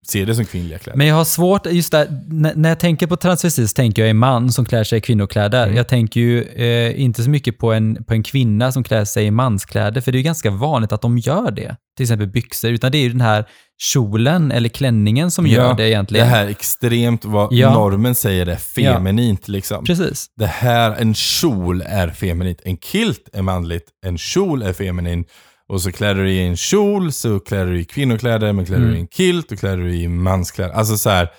ser 0.08 0.26
det 0.26 0.36
som 0.36 0.46
kvinnliga 0.46 0.80
kläder. 0.80 0.98
Men 0.98 1.08
jag 1.08 1.16
har 1.16 1.26
svårt, 1.26 1.66
just 1.66 1.92
där, 1.92 2.08
när, 2.56 2.70
jag 2.70 2.80
tänker 2.80 3.08
på 3.08 3.18
transvestit 3.18 3.70
så 3.70 3.74
tänker 3.74 4.02
jag 4.02 4.10
en 4.10 4.18
man 4.18 4.52
som 4.52 4.66
klär 4.66 4.84
sig 4.84 4.98
i 4.98 5.02
kvinnokläder. 5.02 5.64
Mm. 5.64 5.78
Jag 5.78 5.88
tänker 5.88 6.20
ju 6.20 6.44
eh, 6.44 7.02
inte 7.02 7.24
så 7.24 7.30
mycket 7.30 7.58
på 7.58 7.74
en, 7.74 8.04
på 8.04 8.14
en 8.14 8.24
kvinna 8.24 8.72
som 8.72 8.84
klär 8.84 9.06
sig 9.06 9.26
i 9.26 9.32
manskläder, 9.32 10.02
för 10.02 10.12
det 10.12 10.16
är 10.16 10.20
ju 10.20 10.24
ganska 10.24 10.50
vanligt 10.52 10.92
att 10.92 11.02
de 11.02 11.18
gör 11.18 11.52
det. 11.52 11.76
Till 11.98 12.04
exempel 12.04 12.28
byxor, 12.28 12.72
utan 12.72 12.92
det 12.92 12.98
är 12.98 13.02
ju 13.04 13.10
den 13.10 13.22
här 13.22 13.46
kjolen 13.82 14.52
eller 14.52 14.70
klänningen 14.70 15.32
som 15.32 15.48
Ja, 15.48 15.54
gör 15.54 15.70
det 15.74 15.84
det 15.84 15.90
egentligen. 15.90 16.28
här 16.28 16.48
extremt 16.48 17.26
vad 17.26 17.54
Ja. 17.54 17.74
normen 17.74 18.16
säger 18.16 18.46
är 18.48 18.56
feminint. 18.56 19.48
Liksom. 19.48 19.84
Precis. 19.84 20.26
Det 20.36 20.46
här, 20.48 20.92
en 21.00 21.14
kjol 21.14 21.82
är 21.82 22.10
feminint. 22.10 22.60
En 22.64 22.78
kilt 22.78 23.30
är 23.34 23.42
manligt. 23.42 23.86
En 24.06 24.18
kjol 24.18 24.62
är 24.64 24.74
feminin. 24.74 25.26
Och 25.72 25.82
så 25.82 25.92
klär 25.92 26.16
du 26.16 26.24
dig 26.24 26.34
i 26.36 26.42
en 26.48 26.58
kjol, 26.58 27.12
så 27.12 27.40
klär 27.40 27.66
du 27.66 27.72
dig 27.72 27.82
i 27.82 27.86
kvinnokläder, 27.86 28.54
men 28.54 28.66
klär 28.66 28.78
du 28.78 28.84
dig 28.84 28.92
i 28.92 28.96
Mm. 28.96 29.02
en 29.02 29.08
kilt, 29.08 29.50
då 29.50 29.56
klär 29.56 29.78
du 29.78 29.84
dig 29.84 30.04
i 30.04 30.08
manskläder. 30.08 30.74
Alltså 30.74 30.98
så 30.98 31.10
här. 31.10 31.30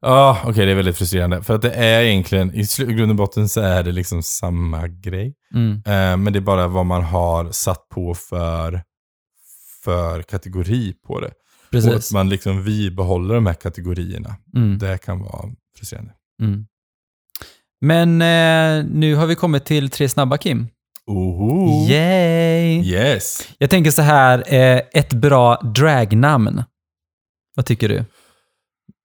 Ja, 0.00 0.40
okej 0.44 0.66
det 0.66 0.72
är 0.72 0.76
väldigt 0.76 0.96
frustrerande. 0.96 1.42
För 1.42 1.54
att 1.54 1.62
det 1.62 1.70
är 1.70 2.02
egentligen, 2.02 2.54
i 2.54 2.66
grund 2.78 3.10
och 3.10 3.16
botten 3.16 3.48
så 3.48 3.60
är 3.60 3.82
det 3.82 3.92
liksom 3.92 4.22
samma 4.22 4.88
grej. 4.88 5.34
Mm. 5.54 5.72
Eh, 5.72 6.16
men 6.16 6.32
det 6.32 6.38
är 6.38 6.40
bara 6.40 6.68
vad 6.68 6.86
man 6.86 7.02
har 7.02 7.50
satt 7.52 7.88
på 7.88 8.14
för, 8.14 8.82
för 9.84 10.22
kategori 10.22 10.92
på 11.06 11.20
det. 11.20 11.26
Och 11.26 11.70
Precis. 11.70 11.92
att 11.92 12.12
man 12.12 12.28
liksom, 12.28 12.62
vi 12.64 12.90
behåller 12.90 13.34
de 13.34 13.46
här 13.46 13.54
kategorierna. 13.54 14.36
Mm. 14.56 14.78
Det 14.78 14.98
kan 14.98 15.20
vara 15.20 15.48
frustrerande. 15.78 16.12
Mm. 16.42 16.66
Men 17.80 18.22
eh, 18.22 18.90
nu 18.94 19.14
har 19.14 19.26
vi 19.26 19.34
kommit 19.34 19.64
till 19.64 19.90
tre 19.90 20.08
snabba, 20.08 20.38
Kim. 20.38 20.66
Oho. 21.06 21.86
Yay! 21.88 22.80
Yes. 22.84 23.48
Jag 23.58 23.70
tänker 23.70 23.90
så 23.90 24.02
här, 24.02 24.54
eh, 24.54 24.80
ett 24.94 25.12
bra 25.12 25.56
dragnamn. 25.60 26.62
Vad 27.54 27.66
tycker 27.66 27.88
du? 27.88 28.04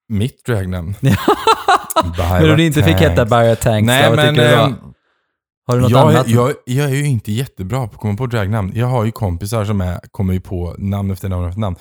Mitt 0.10 0.46
dragnamn. 0.46 0.96
Men 2.40 2.50
om 2.52 2.58
du 2.58 2.66
inte 2.66 2.84
fick 2.84 2.96
heta 2.98 3.26
Barra 3.26 3.56
Tanks, 3.56 3.88
Nej, 3.88 4.10
vad 4.10 4.16
men 4.16 4.36
tycker 4.36 4.50
du 4.50 4.56
då? 4.56 4.62
ehm, 4.64 4.76
Har 5.68 5.76
du 5.76 5.82
något 5.82 5.92
jag, 5.92 6.10
annat? 6.10 6.28
jag, 6.28 6.54
jag 6.66 6.86
är 6.90 6.96
ju 6.96 7.06
inte 7.08 7.32
jättebra 7.32 7.88
på 7.88 7.94
att 7.94 8.00
komma 8.00 8.18
på 8.18 8.26
dragnamn. 8.28 8.72
Jag 8.76 8.88
har 8.88 9.06
ju 9.06 9.12
kompisar 9.12 9.66
som 9.66 9.82
är, 9.82 10.00
kommer 10.12 10.34
ju 10.34 10.40
på 10.42 10.76
namn 10.78 11.12
efter 11.12 11.30
namn 11.30 11.48
efter 11.48 11.60
namn. 11.62 11.76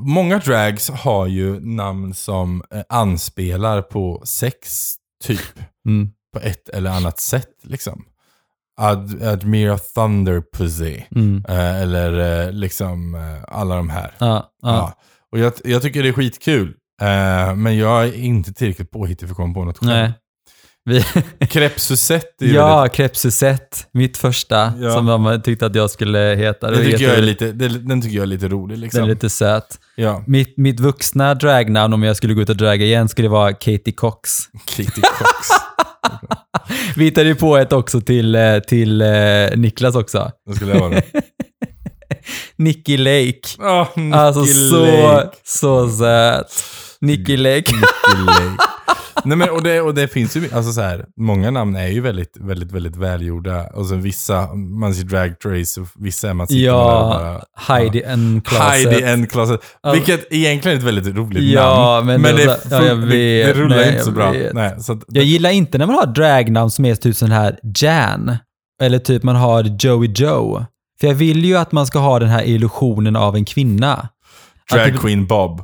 Många 0.00 0.38
drags 0.38 0.90
har 0.90 1.26
ju 1.26 1.60
namn 1.60 2.14
som 2.14 2.62
eh, 2.74 2.82
anspelar 2.88 3.82
på 3.82 4.22
sex, 4.26 4.92
typ. 5.24 5.58
Mm. 5.86 6.10
På 6.32 6.40
ett 6.40 6.68
eller 6.68 6.90
annat 6.90 7.20
sätt, 7.20 7.50
liksom. 7.62 8.04
Ad, 8.80 9.22
Admira 9.22 9.78
Thunder 9.78 10.42
Pussy. 10.56 11.02
Mm. 11.14 11.44
Eh, 11.48 11.82
eller 11.82 12.42
eh, 12.46 12.52
liksom 12.52 13.14
eh, 13.14 13.20
alla 13.58 13.76
de 13.76 13.90
här. 13.90 14.12
Ja, 14.18 14.26
ja. 14.26 14.68
Ja. 14.68 14.94
Och 15.32 15.38
jag, 15.38 15.52
jag 15.64 15.82
tycker 15.82 16.02
det 16.02 16.08
är 16.08 16.12
skitkul. 16.12 16.74
Eh, 17.02 17.54
men 17.54 17.76
jag 17.78 18.04
är 18.04 18.14
inte 18.14 18.52
tillräckligt 18.52 18.90
påhittig 18.90 19.28
för 19.28 19.32
att 19.32 19.36
komma 19.36 19.54
på 19.54 19.64
något 19.64 19.78
själv. 19.78 19.90
Nej. 19.90 20.12
Vi, 20.84 21.00
Crêpe 21.46 21.78
Suzette 21.80 22.44
är 22.44 22.46
ju 22.46 22.54
ja, 22.54 22.86
Crêpe 22.86 23.14
Suzette, 23.14 23.76
mitt 23.92 24.16
första, 24.16 24.72
Ja. 24.78 24.90
som 24.92 25.04
mamma 25.04 25.38
tyckte 25.38 25.66
att 25.66 25.74
jag 25.74 25.90
skulle 25.90 26.18
heta. 26.18 26.70
Väldigt, 26.70 26.84
den, 26.84 26.92
tycker 26.92 27.08
jag 27.08 27.18
är 27.18 27.22
lite, 27.22 27.52
den 27.78 28.02
tycker 28.02 28.16
jag 28.16 28.22
är 28.22 28.26
lite 28.26 28.48
rolig 28.48 28.78
liksom. 28.78 28.98
Den 29.00 29.10
är 29.10 29.14
lite 29.14 29.30
söt. 29.30 29.78
Ja, 29.96 30.24
Mitt, 30.26 30.56
mitt 30.56 30.80
vuxna 30.80 31.34
dragnamn, 31.34 31.94
om 31.94 32.02
jag 32.02 32.16
skulle 32.16 32.34
gå 32.34 32.40
ut 32.40 32.48
och 32.50 32.56
draga 32.56 32.84
igen, 32.84 33.08
skulle 33.08 33.28
vara 33.28 33.52
Katie 33.52 33.92
Cox. 33.92 34.30
Katie 34.66 34.86
Cox. 35.02 35.48
Vi 36.96 37.04
hittade 37.04 37.28
ju 37.28 37.34
på 37.34 37.56
ett 37.56 37.72
också 37.72 38.00
till, 38.00 38.34
eh, 38.34 38.58
till 38.58 39.00
eh, 39.00 39.08
Niklas 39.56 39.94
också. 39.96 40.30
Vad 40.44 40.56
skulle 40.56 40.72
det 40.72 40.78
vara? 40.80 41.02
Nicky 42.56 42.96
Lake. 42.96 43.40
Oh, 43.58 43.88
Nicky 43.96 44.16
Alltså 44.18 44.44
så, 44.44 44.86
Lake. 44.86 45.36
så 45.44 45.88
söt. 45.90 46.46
Nicky 47.00 47.36
Lake. 47.36 47.54
Nicky 47.72 48.22
Lake. 48.26 48.56
Nej, 49.24 49.36
men, 49.38 49.50
och, 49.50 49.62
det, 49.62 49.80
och 49.80 49.94
det 49.94 50.08
finns 50.08 50.36
ju, 50.36 50.48
alltså 50.54 50.72
så 50.72 50.80
här, 50.80 51.04
många 51.20 51.50
namn 51.50 51.76
är 51.76 51.88
ju 51.88 52.00
väldigt, 52.00 52.36
väldigt, 52.40 52.72
väldigt 52.72 52.96
välgjorda. 52.96 53.66
Och 53.74 53.86
sen 53.86 54.02
vissa, 54.02 54.54
man 54.54 54.94
ser 54.94 55.04
Drag 55.04 55.38
Trace 55.40 55.80
och 55.80 55.86
vissa 55.94 56.30
är 56.30 56.34
man 56.34 56.46
sitter 56.46 56.60
Ja, 56.66 56.72
där 57.18 57.18
bara, 57.32 57.42
Heidi 57.56 58.04
and 58.04 58.46
Closet. 58.46 58.64
Heidi 58.68 59.04
and 59.04 59.30
Closet. 59.30 59.60
Vilket 59.92 60.26
egentligen 60.32 60.76
är 60.76 60.80
ett 60.80 60.86
väldigt 60.86 61.16
roligt 61.16 61.42
Ja, 61.42 61.94
namn. 61.94 62.06
men 62.06 62.20
men 62.22 62.36
det 62.36 62.44
det, 62.44 62.58
ja, 62.70 62.84
jag 62.84 62.96
fun- 62.98 63.00
det, 63.10 63.44
vet. 63.46 63.56
rullar 63.56 63.76
Nej, 63.76 63.88
inte 63.92 64.04
så 64.04 64.10
bra. 64.10 64.30
vet. 64.32 64.52
Nej, 64.52 64.74
så 64.82 64.92
att, 64.92 64.98
Jag 65.06 65.24
gillar 65.24 65.50
inte 65.50 65.78
när 65.78 65.86
man 65.86 65.96
har 65.96 66.06
dragnamn 66.06 66.70
som 66.70 66.84
är 66.84 66.94
typ 66.94 67.16
sån 67.16 67.30
här 67.30 67.58
Jan. 67.80 68.36
Eller 68.82 68.98
typ 68.98 69.22
man 69.22 69.36
har 69.36 69.76
Joey 69.80 70.12
Joe. 70.16 70.64
För 71.00 71.06
jag 71.06 71.14
vill 71.14 71.44
ju 71.44 71.56
att 71.56 71.72
man 71.72 71.86
ska 71.86 71.98
ha 71.98 72.18
den 72.18 72.28
här 72.28 72.42
illusionen 72.48 73.16
av 73.16 73.36
en 73.36 73.44
kvinna. 73.44 74.08
drag 74.72 74.98
Queen 75.00 75.26
Bob. 75.26 75.60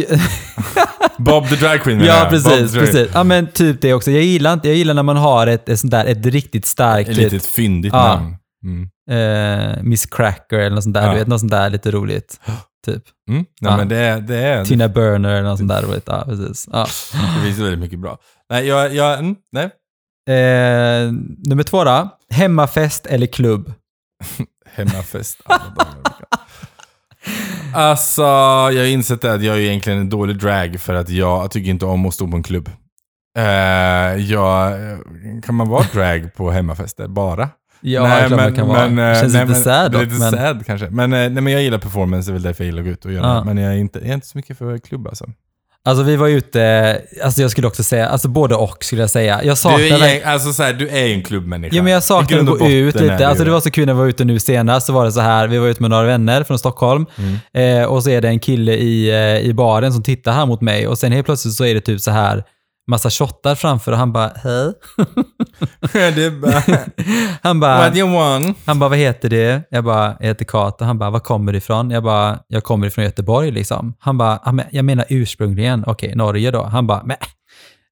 Bob 1.18 1.48
the 1.48 1.56
Drag 1.56 1.80
Queen 1.82 2.00
ja, 2.00 2.26
precis. 2.30 2.74
precis. 2.74 3.08
Ja, 3.14 3.24
men 3.24 3.46
typ 3.52 3.80
det 3.80 3.94
också. 3.94 4.10
Jag 4.10 4.22
gillar, 4.22 4.60
jag 4.62 4.74
gillar 4.74 4.94
när 4.94 5.02
man 5.02 5.16
har 5.16 5.46
ett, 5.46 5.68
ett 5.68 5.80
sånt 5.80 5.90
där, 5.90 6.04
ett 6.04 6.26
riktigt 6.26 6.66
starkt, 6.66 7.10
Ett 7.10 7.16
litet 7.16 7.46
fyndigt 7.46 7.92
Ja. 7.92 8.06
namn. 8.14 8.36
Mm. 8.64 8.88
eh, 9.10 9.82
Miss 9.82 10.06
Cracker 10.06 10.58
eller 10.58 10.74
något 10.74 10.84
sånt 10.84 10.94
där. 10.94 11.02
Ja. 11.06 11.12
Du 11.12 11.18
vet, 11.18 11.28
något 11.28 11.40
sånt 11.40 11.52
där 11.52 11.70
lite 11.70 11.90
roligt. 11.90 12.40
Typ. 12.86 13.02
Mm. 13.30 13.44
Nej, 13.60 13.70
Ja. 13.72 13.76
men 13.76 13.88
det, 13.88 13.96
är- 13.96 14.20
det 14.20 14.36
är... 14.36 14.64
Tina 14.64 14.88
Burner 14.88 15.28
eller 15.30 15.48
något 15.48 15.58
sånt 15.58 15.70
där 15.70 15.82
roligt. 15.82 16.04
Ja, 16.06 16.24
precis. 16.28 16.68
Ja. 16.72 16.86
Det 17.36 17.44
finns 17.46 17.58
väldigt 17.58 17.78
mycket 17.78 17.98
bra. 17.98 18.18
Nej, 18.50 18.66
jag, 18.66 18.94
jag, 18.94 19.18
mm, 19.18 19.36
nej. 19.52 19.64
Eh, 20.28 21.12
nummer 21.48 21.62
två 21.62 21.84
då. 21.84 22.08
Hemmafest 22.30 23.06
eller 23.06 23.26
klubb? 23.26 23.72
Hemmafest 24.74 25.40
alla 25.44 25.58
dagar. 25.76 25.96
Alltså, 27.74 28.22
jag 28.22 28.80
har 28.82 28.86
insett 28.86 29.20
det 29.20 29.32
att 29.34 29.42
jag 29.42 29.56
är 29.56 29.60
egentligen 29.60 29.98
en 29.98 30.08
dålig 30.08 30.38
drag 30.38 30.80
för 30.80 30.94
att 30.94 31.08
jag 31.08 31.50
tycker 31.50 31.70
inte 31.70 31.84
om 31.86 32.06
att 32.06 32.14
stå 32.14 32.28
på 32.28 32.36
en 32.36 32.42
klubb. 32.42 32.70
Eh, 33.38 33.44
jag, 34.16 34.72
kan 35.44 35.54
man 35.54 35.68
vara 35.68 35.84
drag 35.92 36.34
på 36.34 36.50
hemmafester 36.50 37.08
bara? 37.08 37.48
Ja, 37.84 38.02
nej, 38.08 38.28
klart 38.28 38.40
man 38.40 38.54
kan 38.54 38.68
vara. 38.68 38.84
eh, 39.12 39.20
Känns 39.20 39.32
nej, 39.34 39.42
lite 39.42 39.52
men- 39.52 39.62
sad 39.62 39.92
dock, 39.92 40.02
Lite 40.02 40.14
men... 40.18 40.30
sad 40.30 40.66
kanske. 40.66 40.90
Men, 40.90 41.12
eh, 41.12 41.18
nej, 41.18 41.30
men 41.30 41.46
jag 41.52 41.62
gillar 41.62 41.78
performance, 41.78 42.30
det 42.30 42.32
är 42.32 42.32
väl 42.32 42.42
därför 42.42 42.64
jag 42.64 42.66
gillar 42.66 42.80
att 42.80 42.86
gå 42.86 42.92
ut 42.92 43.04
och 43.04 43.12
göra 43.12 43.26
Ja. 43.26 43.34
det. 43.34 43.44
Men 43.44 43.58
jag 43.64 43.72
är, 43.74 43.78
inte, 43.78 43.98
jag 43.98 44.08
är 44.08 44.14
inte 44.14 44.26
så 44.26 44.38
mycket 44.38 44.58
för 44.58 44.78
klubb 44.78 45.06
alltså. 45.08 45.24
Alltså 45.84 46.04
vi 46.04 46.16
var 46.16 46.28
ute, 46.28 47.00
alltså 47.24 47.42
jag 47.42 47.50
skulle 47.50 47.66
också 47.66 47.82
säga, 47.82 48.08
alltså 48.08 48.28
både 48.28 48.54
och 48.54 48.84
skulle 48.84 49.00
jag 49.02 49.10
säga. 49.10 49.44
Jag 49.44 49.58
saknar 49.58 49.78
Du 49.78 50.04
är, 50.04 50.26
alltså, 50.26 50.52
så 50.52 50.62
här, 50.62 50.72
du 50.72 50.88
är 50.88 51.06
en 51.06 51.22
klubbmänniska. 51.22 51.76
Ja 51.76 51.82
men 51.82 51.92
jag 51.92 51.98
I 51.98 52.02
saknar 52.02 52.38
att 52.38 52.46
gå 52.46 52.68
ut 52.68 52.94
lite. 53.00 53.28
Alltså 53.28 53.44
det 53.44 53.50
var 53.50 53.60
så 53.60 53.70
kul 53.70 53.86
när 53.86 53.92
vi 53.94 53.98
var 53.98 54.06
ute 54.06 54.24
nu 54.24 54.38
senast, 54.38 54.86
så 54.86 54.92
var 54.92 55.04
det 55.04 55.12
så 55.12 55.20
här, 55.20 55.48
vi 55.48 55.58
var 55.58 55.66
ute 55.68 55.82
med 55.82 55.90
några 55.90 56.02
vänner 56.04 56.42
från 56.44 56.58
Stockholm 56.58 57.06
Mm. 57.52 57.80
eh, 57.82 57.86
och 57.86 58.02
så 58.02 58.10
är 58.10 58.20
det 58.20 58.28
en 58.28 58.40
kille 58.40 58.72
i, 58.72 59.10
eh, 59.10 59.48
i 59.48 59.54
baren 59.54 59.92
som 59.92 60.02
tittar 60.02 60.32
här 60.32 60.46
mot 60.46 60.60
mig 60.60 60.86
och 60.88 60.98
sen 60.98 61.12
helt 61.12 61.26
plötsligt 61.26 61.54
så 61.54 61.64
är 61.64 61.74
det 61.74 61.80
typ 61.80 62.00
så 62.00 62.10
här 62.10 62.44
massa 62.90 63.10
shottar 63.10 63.54
framför 63.54 63.92
och 63.92 63.98
han 63.98 64.12
bara 64.12 64.32
hej. 64.44 64.72
det 65.92 66.30
bara, 66.30 66.62
Han 67.42 67.60
bara, 67.60 67.76
what 67.78 67.96
you 67.96 68.12
want? 68.12 68.58
han 68.66 68.78
bara 68.78 68.88
vad 68.88 68.98
heter 68.98 69.28
det? 69.30 69.62
Jag 69.70 69.84
bara, 69.84 70.16
jag 70.20 70.26
heter 70.26 70.44
Kato. 70.44 70.84
Han 70.84 70.98
bara, 70.98 71.10
var 71.10 71.20
kommer 71.20 71.52
du 71.52 71.58
ifrån? 71.58 71.90
Jag 71.90 72.02
bara, 72.02 72.38
jag 72.48 72.64
kommer 72.64 72.86
ifrån 72.86 73.04
Göteborg 73.04 73.50
liksom. 73.50 73.94
Han 74.00 74.18
bara, 74.18 74.36
"Ah, 74.44 74.54
jag 74.70 74.84
menar 74.84 75.04
ursprungligen, 75.08 75.84
okej, 75.86 76.14
Norge 76.16 76.50
då. 76.50 76.62
Han 76.62 76.86
bara, 76.86 77.02
men 77.04 77.16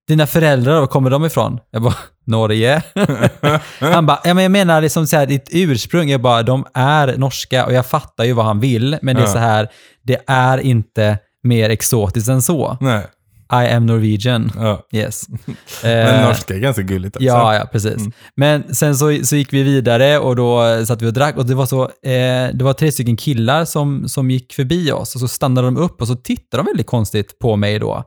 dina 0.09 0.26
föräldrar, 0.26 0.80
var 0.80 0.87
kommer 0.87 1.11
de 1.11 1.24
ifrån? 1.24 1.59
Jag 1.70 1.83
bara, 1.83 1.94
Norge. 2.26 2.83
han 3.80 4.06
bara, 4.06 4.20
ja, 4.24 4.35
men 4.35 4.42
jag 4.42 4.50
menar 4.52 4.80
liksom 4.80 5.06
så 5.06 5.16
här, 5.16 5.26
ditt 5.26 5.48
ursprung. 5.52 6.09
Jag 6.11 6.20
bara, 6.20 6.42
de 6.42 6.64
är 6.74 7.16
norska 7.16 7.66
och 7.66 7.72
jag 7.72 7.87
fattar 7.87 8.24
ju 8.24 8.33
vad 8.33 8.44
han 8.46 8.61
vill, 8.61 8.98
men 9.02 9.16
det 9.16 9.22
är 9.22 9.26
så 9.26 9.38
här, 9.38 9.68
det 10.02 10.18
är 10.26 10.59
inte 10.59 11.18
mer 11.42 11.70
exotiskt 11.70 12.28
än 12.28 12.42
så. 12.42 12.76
Nej. 12.80 13.06
I 13.53 13.67
am 13.75 13.87
Norwegian. 13.87 14.53
Ja. 14.57 14.87
Yes. 14.93 15.23
Men 15.83 16.17
Eh, 16.17 16.27
norska 16.29 16.55
är 16.55 16.59
ganska 16.59 16.83
gulligt 16.83 17.17
också. 17.17 17.27
Ja, 17.27 17.55
ja, 17.55 17.69
precis. 17.73 17.97
Mm. 17.97 18.13
Men 18.37 18.75
sen 18.75 18.97
så, 18.97 19.19
så 19.25 19.37
gick 19.37 19.53
vi 19.53 19.63
vidare 19.63 20.19
och 20.19 20.37
då 20.37 20.85
satt 20.87 21.03
vi 21.03 21.07
och 21.07 21.13
drack 21.13 21.37
och 21.37 21.47
det 21.47 21.55
var 21.55 21.67
så, 21.67 21.83
eh, 21.83 22.49
det 22.55 22.61
var 22.61 22.73
tre 22.73 22.93
stycken 22.93 23.17
killar 23.17 23.65
som, 23.65 24.09
som 24.09 24.31
gick 24.31 24.53
förbi 24.53 24.93
oss 24.93 25.15
och 25.15 25.21
så 25.21 25.29
stannade 25.29 25.67
de 25.67 25.77
upp 25.77 26.01
och 26.01 26.07
så 26.07 26.15
tittade 26.15 26.63
de 26.63 26.67
väldigt 26.67 26.87
konstigt 26.87 27.39
på 27.39 27.57
mig 27.57 27.79
då. 27.79 28.05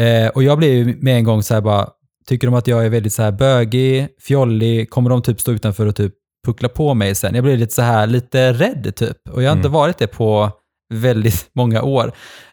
Eh, 0.00 0.28
och 0.28 0.42
jag 0.42 0.58
blev 0.58 1.02
med 1.02 1.16
en 1.16 1.24
gång 1.24 1.42
så 1.42 1.54
här 1.54 1.60
bara, 1.60 1.88
tycker 2.28 2.46
de 2.46 2.54
att 2.54 2.66
jag 2.66 2.84
är 2.84 2.88
väldigt 2.90 3.12
så 3.12 3.22
här 3.22 3.32
bögig, 3.32 4.08
fjollig, 4.20 4.90
kommer 4.90 5.10
de 5.10 5.22
typ 5.22 5.40
stå 5.40 5.52
utanför 5.52 5.86
och 5.86 5.96
typ 5.96 6.12
puckla 6.46 6.68
på 6.68 6.94
mig 6.94 7.14
sen? 7.14 7.34
Jag 7.34 7.44
blev 7.44 7.58
lite 7.58 7.74
så 7.74 7.82
här, 7.82 8.06
lite 8.06 8.52
rädd 8.52 8.92
typ. 8.96 9.16
Och 9.30 9.42
jag 9.42 9.50
har 9.50 9.56
inte 9.56 9.68
Mm. 9.68 9.72
varit 9.78 9.98
det 9.98 10.06
på 10.06 10.50
väldigt 10.94 11.46
många 11.54 11.82
år. 11.82 12.12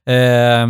Eh, 0.10 0.67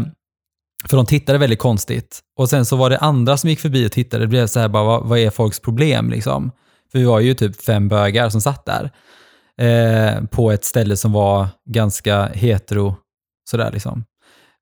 för 0.89 0.97
de 0.97 1.05
tittade 1.05 1.37
väldigt 1.37 1.59
konstigt. 1.59 2.19
Och 2.37 2.49
sen 2.49 2.65
så 2.65 2.75
var 2.75 2.89
det 2.89 2.97
andra 2.97 3.37
som 3.37 3.49
gick 3.49 3.59
förbi 3.59 3.87
och 3.87 3.91
tittade. 3.91 4.23
Det 4.23 4.27
blev 4.27 4.47
så 4.47 4.59
här 4.59 4.67
bara, 4.67 4.83
vad, 4.83 5.03
vad 5.03 5.19
är 5.19 5.29
folks 5.29 5.59
problem 5.59 6.09
liksom? 6.09 6.51
För 6.91 6.99
vi 6.99 7.05
var 7.05 7.19
ju 7.19 7.33
typ 7.33 7.61
fem 7.61 7.87
bögar 7.87 8.29
som 8.29 8.41
satt 8.41 8.65
där. 8.65 8.91
Eh, 9.57 10.23
på 10.25 10.51
ett 10.51 10.65
ställe 10.65 10.97
som 10.97 11.11
var 11.11 11.47
ganska 11.69 12.25
hetero, 12.25 12.95
sådär 13.49 13.71
liksom. 13.71 14.03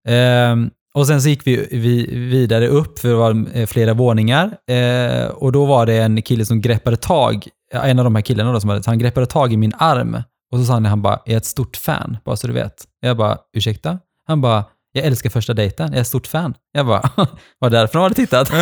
Eh, 0.07 0.55
och 0.93 1.07
sen 1.07 1.21
så 1.21 1.29
gick 1.29 1.47
vi, 1.47 1.67
vi 1.71 2.15
vidare 2.15 2.67
upp, 2.67 2.99
för 2.99 3.07
det 3.07 3.15
var 3.15 3.45
eh, 3.53 3.65
flera 3.65 3.93
våningar. 3.93 4.57
Eh, 4.67 5.27
och 5.27 5.51
då 5.51 5.65
var 5.65 5.85
det 5.85 5.97
en 5.97 6.21
kille 6.21 6.45
som 6.45 6.61
greppade 6.61 6.97
tag, 6.97 7.47
en 7.73 7.99
av 7.99 8.05
de 8.05 8.15
här 8.15 8.21
killarna 8.21 8.53
då, 8.53 8.59
som 8.59 8.69
hade, 8.69 8.81
han 8.85 8.99
greppade 8.99 9.25
tag 9.25 9.53
i 9.53 9.57
min 9.57 9.73
arm. 9.77 10.17
Och 10.51 10.59
så 10.59 10.65
sa 10.65 10.73
han, 10.73 10.85
han 10.85 11.01
bara, 11.01 11.19
jag 11.25 11.33
är 11.33 11.37
ett 11.37 11.45
stort 11.45 11.77
fan, 11.77 12.17
bara 12.25 12.35
så 12.35 12.47
du 12.47 12.53
vet. 12.53 12.85
Jag 12.99 13.17
bara, 13.17 13.37
ursäkta? 13.53 13.99
Han 14.27 14.41
bara, 14.41 14.65
jag 14.93 15.05
älskar 15.05 15.29
första 15.29 15.53
dejten, 15.53 15.89
jag 15.91 15.99
är 15.99 16.03
stort 16.03 16.27
fan. 16.27 16.53
Jag 16.71 16.85
bara, 16.85 17.09
var 17.59 17.69
det 17.69 17.77
därför 17.77 17.93
de 17.93 18.03
hade 18.03 18.15
tittat? 18.15 18.51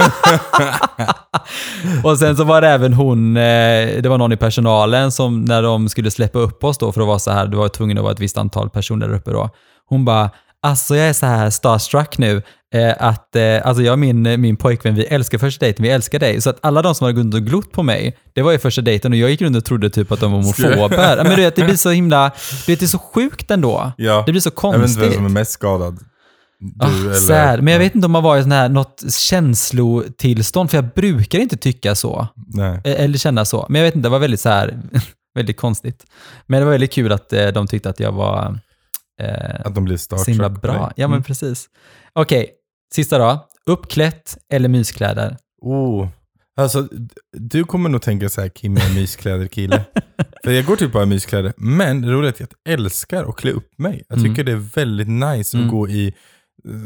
och 2.04 2.20
sen 2.20 2.38
så 2.38 2.44
var 2.44 2.62
det 2.62 2.68
även 2.68 2.94
hon, 2.94 3.38
eh, 3.38 4.02
det 4.02 4.06
var 4.10 4.18
någon 4.18 4.32
i 4.32 4.38
personalen 4.38 5.12
som 5.12 5.46
när 5.46 5.64
de 5.64 5.90
skulle 5.90 6.12
släppa 6.12 6.40
upp 6.40 6.64
oss 6.64 6.78
då 6.78 6.92
för 6.92 7.02
att 7.02 7.08
vara 7.08 7.20
så 7.20 7.32
här, 7.32 7.48
det 7.48 7.58
var 7.58 7.68
tvungen 7.70 7.98
att 7.98 8.04
vara 8.04 8.14
ett 8.14 8.20
visst 8.20 8.38
antal 8.38 8.70
personer 8.70 9.08
där 9.08 9.16
uppe 9.16 9.32
då. 9.32 9.50
Hon 9.90 10.06
bara, 10.06 10.30
alltså 10.62 10.96
jag 10.96 11.10
är 11.10 11.14
så 11.14 11.26
här 11.26 11.50
starstruck 11.50 12.18
nu, 12.18 12.42
eh, 12.76 12.94
att 13.00 13.36
eh, 13.36 13.68
alltså 13.68 13.84
jag 13.84 13.94
och 13.94 14.00
min, 14.00 14.42
min 14.42 14.58
pojkvän, 14.58 14.96
vi 14.96 15.06
älskar 15.06 15.38
första 15.38 15.66
dejten, 15.66 15.84
vi 15.84 15.90
älskar 15.90 16.20
dig. 16.20 16.42
Så 16.42 16.50
att 16.50 16.58
alla 16.62 16.82
de 16.82 16.96
som 16.96 17.06
hade 17.06 17.14
gått 17.14 17.24
runt 17.24 17.34
och 17.34 17.42
glott 17.42 17.72
på 17.72 17.84
mig, 17.84 18.18
det 18.36 18.42
var 18.42 18.52
ju 18.52 18.60
första 18.60 18.82
dejten 18.82 19.12
och 19.12 19.18
jag 19.18 19.30
gick 19.30 19.42
runt 19.42 19.58
och 19.58 19.66
trodde 19.66 19.90
typ 19.90 20.12
att 20.12 20.20
de 20.20 20.32
var 20.32 20.40
homofober. 20.40 21.24
Men 21.24 21.36
du 21.36 21.42
vet, 21.42 21.56
det 21.56 21.64
blir 21.64 21.76
så 21.76 21.90
himla, 21.90 22.32
du 22.66 22.72
vet, 22.72 22.80
det 22.80 22.86
är 22.86 22.88
så 22.88 23.00
sjukt 23.00 23.52
ändå. 23.52 23.92
Ja. 23.98 24.24
Det 24.26 24.32
blir 24.32 24.42
så 24.42 24.52
Jag 24.62 24.72
vet 24.72 24.90
inte 24.90 25.00
vem 25.00 25.00
konstigt. 25.00 25.14
som 25.16 25.26
är 25.26 25.30
mest 25.30 25.52
skadad. 25.52 26.00
Du 26.60 26.86
Ah, 26.86 26.88
eller... 26.88 27.62
Men 27.62 27.72
jag 27.74 27.80
vet 27.80 27.96
inte 27.96 28.06
om 28.06 28.12
man 28.12 28.24
var 28.24 28.38
i 28.38 28.42
sån 28.44 28.52
här, 28.52 28.70
något 28.70 29.04
känslotillstånd, 29.14 30.70
för 30.70 30.78
jag 30.78 30.86
brukar 30.94 31.40
inte 31.40 31.58
tycka 31.58 31.96
så. 31.96 32.28
Nej. 32.48 32.82
Eh, 32.84 33.04
Eller 33.04 33.18
känna 33.18 33.46
så. 33.46 33.66
Men 33.70 33.82
jag 33.82 33.88
vet 33.88 33.96
inte, 33.96 34.06
det 34.08 34.12
var 34.12 34.20
väldigt 34.20 34.40
så 34.40 34.50
här, 34.50 34.80
väldigt 35.36 35.58
konstigt. 35.58 36.06
Men 36.48 36.60
det 36.60 36.66
var 36.66 36.72
väldigt 36.72 36.92
kul 36.94 37.12
att 37.12 37.34
eh, 37.34 37.48
de 37.48 37.68
tyckte 37.68 37.90
att 37.90 38.00
jag 38.00 38.12
var 38.12 38.60
eh, 39.22 39.62
Att 39.66 39.76
de 39.76 39.84
blir 39.86 39.98
så 39.98 40.24
himla 40.32 40.50
bra. 40.50 40.74
dig. 40.74 40.82
Ja, 40.96 41.08
men 41.08 41.14
Mm. 41.16 41.24
precis. 41.24 41.66
Okej, 42.14 42.50
sista 42.94 43.18
då. 43.18 43.48
Uppklätt 43.66 44.38
eller 44.54 44.70
myskläder? 44.70 45.38
Oh. 45.62 46.08
Alltså, 46.58 46.88
du 47.38 47.64
kommer 47.64 47.90
nog 47.90 48.02
tänka 48.02 48.30
så 48.30 48.42
här, 48.42 48.50
Kim 48.50 48.78
är 48.78 48.94
myskläder-kille. 48.96 49.86
För 50.44 50.52
jag 50.52 50.66
går 50.66 50.76
typ 50.76 50.92
bara 50.92 51.04
i 51.04 51.06
myskläder. 51.06 51.54
Men 51.58 52.02
det 52.02 52.08
roliga 52.12 52.30
är 52.30 52.34
att 52.34 52.40
jag 52.64 52.74
älskar 52.74 53.30
att 53.30 53.36
klä 53.36 53.52
upp 53.52 53.70
mig. 53.80 54.04
Jag 54.10 54.18
Mm. 54.18 54.30
tycker 54.32 54.44
det 54.44 54.52
är 54.52 54.56
väldigt 54.76 55.08
nice 55.08 55.58
Mm. 55.58 55.68
att 55.68 55.72
gå 55.72 55.90
i, 55.90 56.14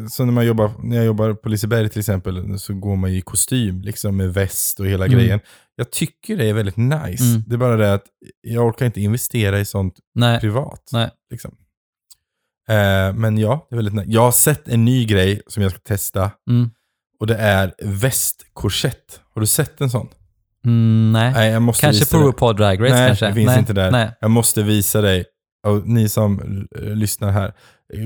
så 0.10 0.26
när, 0.26 0.32
man 0.34 0.46
jobbar, 0.46 0.72
när 0.84 0.96
jag 0.96 1.06
jobbar 1.06 1.34
på 1.34 1.50
Liseberg 1.50 1.90
till 1.90 2.00
exempel, 2.00 2.60
så 2.60 2.74
går 2.74 2.96
man 2.96 3.10
i 3.10 3.22
kostym, 3.22 3.82
liksom 3.82 4.18
med 4.18 4.34
väst 4.34 4.80
och 4.80 4.86
hela 4.88 5.06
Mm. 5.06 5.18
grejen. 5.18 5.40
Jag 5.76 5.92
tycker 5.92 6.38
det 6.38 6.46
är 6.46 6.54
väldigt 6.54 6.78
nice. 6.78 7.24
Mm. 7.24 7.44
Det 7.48 7.54
är 7.56 7.58
bara 7.58 7.78
det 7.78 7.94
att 7.94 8.06
jag 8.42 8.66
orkar 8.68 8.86
inte 8.86 9.02
investera 9.02 9.60
i 9.60 9.66
sånt 9.66 9.96
Nej. 10.16 10.40
privat. 10.40 10.90
Nej. 10.92 11.10
Liksom. 11.32 11.56
Eh, 12.70 13.14
men 13.14 13.38
ja, 13.38 13.68
det 13.70 13.74
är 13.74 13.78
väldigt 13.78 13.94
nice. 13.94 14.10
Jag 14.12 14.22
har 14.22 14.32
sett 14.32 14.68
en 14.68 14.86
ny 14.86 15.06
grej 15.06 15.42
som 15.48 15.64
jag 15.64 15.72
ska 15.72 15.80
testa. 15.82 16.32
Mm. 16.50 16.70
Och 17.20 17.28
det 17.28 17.36
är 17.36 17.74
västkorsett. 17.84 19.22
Har 19.34 19.40
du 19.42 19.48
sett 19.48 19.82
en 19.82 19.90
sån? 19.90 20.08
Mm, 20.66 21.12
nej. 21.12 21.34
Nej, 21.34 21.52
jag 21.52 21.62
måste 21.62 21.82
Kanske 21.82 22.18
på. 22.18 22.24
RuPaul 22.28 22.56
Drag 22.56 22.82
Race 22.84 22.94
Nej, 22.94 23.08
kanske? 23.08 23.28
det 23.28 23.34
finns 23.34 23.48
nej. 23.48 23.60
inte 23.60 23.74
där. 23.74 23.92
Nej. 23.92 24.12
Jag 24.22 24.32
måste 24.32 24.64
visa 24.64 25.02
dig. 25.02 25.26
Och 25.68 25.88
ni 25.88 26.10
som 26.10 26.42
lyssnar 26.74 27.32
här, 27.32 27.54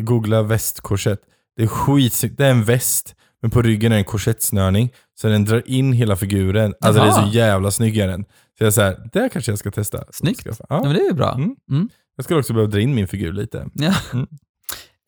googla 0.03 0.41
västkorsett. 0.43 1.19
Det 1.57 1.63
är 1.63 1.67
skitsnyggt. 1.67 2.37
Det 2.37 2.45
är 2.45 2.51
en 2.51 2.63
väst, 2.63 3.15
men 3.41 3.51
på 3.51 3.61
ryggen 3.61 3.91
är 3.91 3.97
en 3.97 4.03
korsettsnörning. 4.03 4.89
Så 5.21 5.27
den 5.27 5.45
drar 5.45 5.63
in 5.65 5.93
hela 5.93 6.15
figuren. 6.15 6.73
Alltså 6.81 7.01
det 7.01 7.07
är 7.07 7.11
Jaha. 7.11 7.31
så 7.31 7.37
jävla 7.37 7.71
snygg 7.71 7.97
är 7.97 8.07
den. 8.07 8.25
Så 8.57 8.63
jag 8.63 8.73
säger, 8.73 8.97
det 9.13 9.29
kanske 9.33 9.51
jag 9.51 9.59
ska 9.59 9.71
testa. 9.71 10.03
Snyggt. 10.11 10.43
Skaffa. 10.43 10.65
Ja, 10.69 10.75
Ja. 10.75 10.83
men 10.83 10.93
det 10.93 10.99
är 10.99 11.05
ju 11.07 11.13
bra. 11.13 11.33
Mm. 11.33 11.55
Mm. 11.71 11.89
Jag 12.15 12.23
skulle 12.23 12.39
också 12.39 12.53
behöva 12.53 12.71
dra 12.71 12.79
in 12.79 12.95
min 12.95 13.07
figur 13.07 13.33
lite. 13.33 13.65
Ja. 13.73 13.93
Mm. 14.13 14.27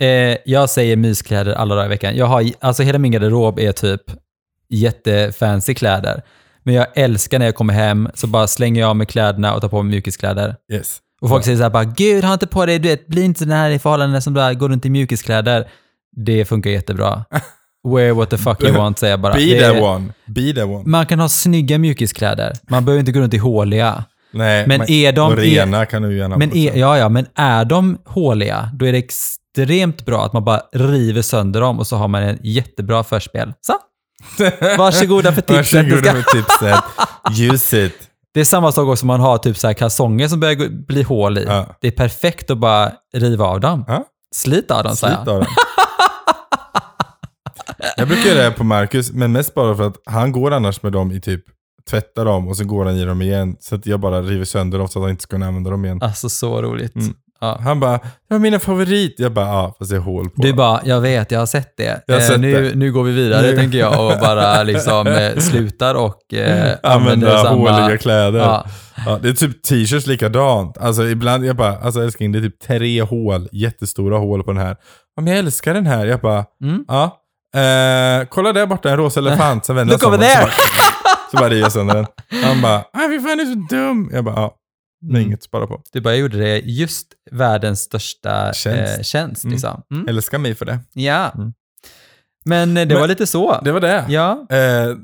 Eh, 0.02 0.38
jag 0.46 0.70
säger 0.70 0.96
myskläder 0.96 1.54
alla 1.54 1.76
dagar 1.76 1.86
i 1.86 1.90
veckan. 1.90 2.16
Jag 2.16 2.26
har, 2.26 2.46
alltså 2.60 2.84
hela 2.84 3.00
min 3.00 3.12
garderob 3.12 3.60
är 3.60 3.72
typ 3.72 4.02
jättefancy 4.70 5.74
kläder. 5.74 6.22
Men 6.64 6.74
jag 6.74 6.88
älskar 6.96 7.40
när 7.40 7.46
jag 7.46 7.56
kommer 7.56 7.74
hem 7.74 8.10
så 8.14 8.28
bara 8.28 8.48
slänger 8.48 8.82
jag 8.82 8.90
av 8.90 8.96
mig 8.96 9.08
kläderna 9.08 9.56
och 9.56 9.62
tar 9.62 9.70
på 9.70 9.84
mig 9.84 9.90
mjukiskläder. 9.92 10.56
Yes. 10.72 10.98
Och 11.22 11.30
folk 11.30 11.46
säger 11.46 11.58
så 11.58 11.64
här 11.64 11.70
bara, 11.70 11.84
gud 11.84 12.24
ha 12.24 12.34
inte 12.34 12.48
på 12.48 12.66
dig, 12.66 12.80
du 12.80 12.90
vet, 12.90 13.08
bli 13.08 13.24
inte 13.24 13.46
den 13.46 13.58
här 13.58 13.70
i 13.70 13.80
förhållanden 13.80 14.22
som 14.22 14.34
bara 14.34 14.54
går 14.54 14.70
runt 14.70 14.86
i 14.86 14.90
mjukiskläder. 14.90 15.70
Det 16.16 16.46
funkar 16.46 16.70
jättebra. 16.70 17.26
Wear 17.88 18.12
what 18.14 18.30
the 18.30 18.38
fuck 18.38 18.64
you 18.64 18.78
want 18.78 19.00
säger 19.00 19.14
jag 19.14 19.20
bara. 19.22 19.34
Be 19.34 19.40
Det 19.40 19.60
that 19.68 19.76
är- 19.76 19.84
one. 19.84 20.14
Be 20.26 20.54
that 20.54 20.64
one. 20.64 20.84
Man 20.86 21.06
kan 21.06 21.20
ha 21.20 21.30
snygga 21.30 21.78
mjukiskläder. 21.78 22.54
Man 22.70 22.86
behöver 22.86 23.00
inte 23.00 23.12
gå 23.12 23.20
runt 23.20 23.34
i 23.34 23.38
håliga. 23.38 24.04
Nej, 24.34 24.68
Men 24.68 24.92
är 24.92 25.12
de- 25.12 25.36
rena 25.36 25.86
kan 25.86 26.02
du 26.02 26.18
gärna 26.18 26.38
Men 26.38 26.56
är, 26.58 26.76
ja, 26.78 26.98
ja, 26.98 27.10
men 27.10 27.26
är 27.36 27.66
de 27.66 27.98
håliga, 28.06 28.70
då 28.74 28.86
är 28.86 28.92
det 28.92 28.98
extremt 28.98 30.06
bra 30.06 30.26
att 30.26 30.34
man 30.34 30.44
bara 30.44 30.62
river 30.74 31.22
sönder 31.22 31.62
dem 31.62 31.80
och 31.80 31.88
så 31.88 31.96
har 31.96 32.08
man 32.08 32.24
en 32.24 32.40
jättebra 32.44 33.04
förspel. 33.04 33.54
Så, 33.62 33.74
varsågoda 34.78 35.32
för 35.32 35.42
tipset. 35.42 35.74
Varsågoda 35.86 36.14
med 36.14 36.26
tipset. 36.26 36.84
Use 37.54 37.86
it. 37.86 37.94
det 38.34 38.40
är 38.40 38.44
samma 38.46 38.72
sak 38.72 38.88
också 38.88 39.04
om 39.04 39.08
man 39.08 39.20
har 39.20 39.38
typ 39.38 39.58
så 39.58 39.68
här 39.68 39.74
kalsonger 39.74 40.28
som 40.28 40.40
börjar 40.40 40.86
bli 40.88 41.04
hål 41.04 41.38
i. 41.38 41.44
Ja. 41.48 41.66
Det 41.82 41.88
är 41.88 41.92
perfekt 41.92 42.52
att 42.52 42.58
bara 42.58 42.92
riva 43.14 43.46
av 43.46 43.60
dem. 43.60 43.86
Ja. 43.88 44.06
Slit 44.36 44.72
av 44.72 44.84
dem, 44.84 44.96
Slit 44.96 45.00
säger 45.00 45.18
jag. 45.26 45.30
av 45.36 45.40
den. 45.40 45.50
Jag 47.98 48.08
brukar 48.08 48.30
göra 48.30 48.44
det 48.50 48.52
på 48.52 48.64
Marcus, 48.64 49.12
men 49.12 49.32
mest 49.32 49.54
bara 49.54 49.76
för 49.76 49.88
att 49.88 49.96
han 50.06 50.32
går 50.32 50.52
annars 50.54 50.84
med 50.84 50.92
dem 50.92 51.12
i 51.12 51.22
typ 51.22 51.44
tvättar 51.90 52.26
dem 52.26 52.48
och 52.48 52.58
så 52.58 52.66
går 52.66 52.86
han 52.86 52.96
i 52.96 53.06
dem 53.06 53.22
igen. 53.22 53.56
Så 53.60 53.76
att 53.76 53.86
jag 53.86 54.00
bara 54.00 54.22
river 54.22 54.46
sönder 54.46 54.78
dem 54.80 54.88
så 54.88 55.00
att 55.00 55.04
han 55.04 55.10
inte 55.12 55.24
ska 55.24 55.30
kunna 55.36 55.48
använda 55.48 55.70
dem 55.70 55.86
igen. 55.86 56.00
Alltså 56.02 56.30
så 56.30 56.62
roligt. 56.62 56.96
Mm. 56.96 57.14
Ja. 57.42 57.58
Han 57.62 57.80
bara, 57.80 57.98
det 57.98 58.02
var 58.28 58.40
mina 58.40 58.60
favorit. 58.60 59.16
Jag 59.18 59.34
bara, 59.34 59.46
ja 59.48 59.76
fast 59.80 59.92
det 59.92 59.98
är 59.98 60.02
hål 60.02 60.30
på. 60.30 60.42
Du 60.42 60.54
bara, 60.54 60.82
jag 60.86 61.02
vet, 61.02 61.32
jag 61.32 61.40
har 61.40 61.46
sett 61.46 61.78
det. 61.78 62.04
Jag 62.08 62.16
har 62.16 62.22
Eh, 62.22 62.28
sett 62.28 62.40
nu, 62.40 62.70
det. 62.70 62.76
nu 62.76 62.92
går 62.92 63.04
vi 63.04 63.12
vidare, 63.12 63.42
Nu- 63.48 63.56
tänker 63.58 63.78
jag, 63.78 64.06
och 64.06 64.20
bara 64.22 64.64
liksom 64.64 65.08
eh, 65.08 65.38
slutar 65.38 65.96
och 65.96 66.34
eh, 66.34 66.78
använder 66.84 67.28
Använda 67.28 67.44
samma... 67.44 67.72
håliga 67.82 67.98
kläder. 67.98 68.40
Ja. 68.40 68.66
Ja, 69.06 69.20
det 69.22 69.30
är 69.30 69.34
typ 69.34 69.64
t-shirts 69.64 70.08
likadant. 70.08 70.78
Alltså 70.78 71.08
ibland, 71.08 71.46
jag 71.46 71.56
bara, 71.56 71.78
alltså 71.78 72.02
älskling, 72.04 72.32
det 72.32 72.40
är 72.40 72.42
typ 72.44 72.60
tre 72.60 73.02
hål, 73.02 73.48
jättestora 73.52 74.18
hål 74.18 74.44
på 74.44 74.52
den 74.54 74.62
här. 74.62 74.76
Ja, 75.16 75.22
men 75.22 75.28
jag 75.28 75.40
älskar 75.40 75.74
den 75.74 75.86
här. 75.86 76.06
Jag 76.06 76.20
bara, 76.20 76.46
Mm. 76.64 76.86
ja. 76.88 77.16
Eh, 77.56 78.26
kolla 78.30 78.54
där 78.54 78.66
borta, 78.66 78.90
en 78.90 78.98
rosa 78.98 79.20
elefant. 79.20 79.66
Sen 79.66 79.76
vänder 79.76 79.94
Look 79.94 80.04
over 80.08 80.18
så 80.18 80.24
bara, 80.24 80.52
så 81.32 81.38
bara 81.38 81.50
river 81.50 81.62
jag 81.62 81.72
sönder 81.72 81.96
den. 81.96 82.06
Han 82.44 82.62
bara, 82.62 82.78
ah, 82.78 83.08
fy 83.10 83.20
fan 83.20 83.38
du 83.38 83.44
är 83.44 83.54
så 83.54 83.76
dum. 83.76 84.10
Jag 84.14 84.24
bara, 84.26 84.36
ja. 84.36 84.56
Det 85.02 85.08
är 85.08 85.10
Mm. 85.16 85.22
inget 85.28 85.40
att 85.40 85.44
spara 85.44 85.68
på. 85.68 85.82
Du 85.94 86.02
bara 86.02 86.16
gjorde 86.16 86.38
det 86.38 86.58
just 86.60 87.08
världens 87.32 87.80
största 87.82 88.54
Tjänst. 88.54 88.98
Eh, 88.98 89.04
tjänst 89.04 89.44
Mm. 89.44 89.52
liksom. 89.54 89.82
Mm. 89.94 90.08
Älskar 90.08 90.38
mig 90.38 90.56
för 90.56 90.66
det. 90.66 90.80
Ja. 90.94 91.32
Mm. 91.36 91.54
Men 92.46 92.78
eh, 92.78 92.82
det 92.88 92.94
Men- 92.94 93.02
var 93.02 93.08
lite 93.08 93.28
så. 93.28 93.60
Det 93.64 93.72
var 93.72 93.80
det. 93.80 94.06
Ja, 94.10 94.46
Eh, 94.50 94.96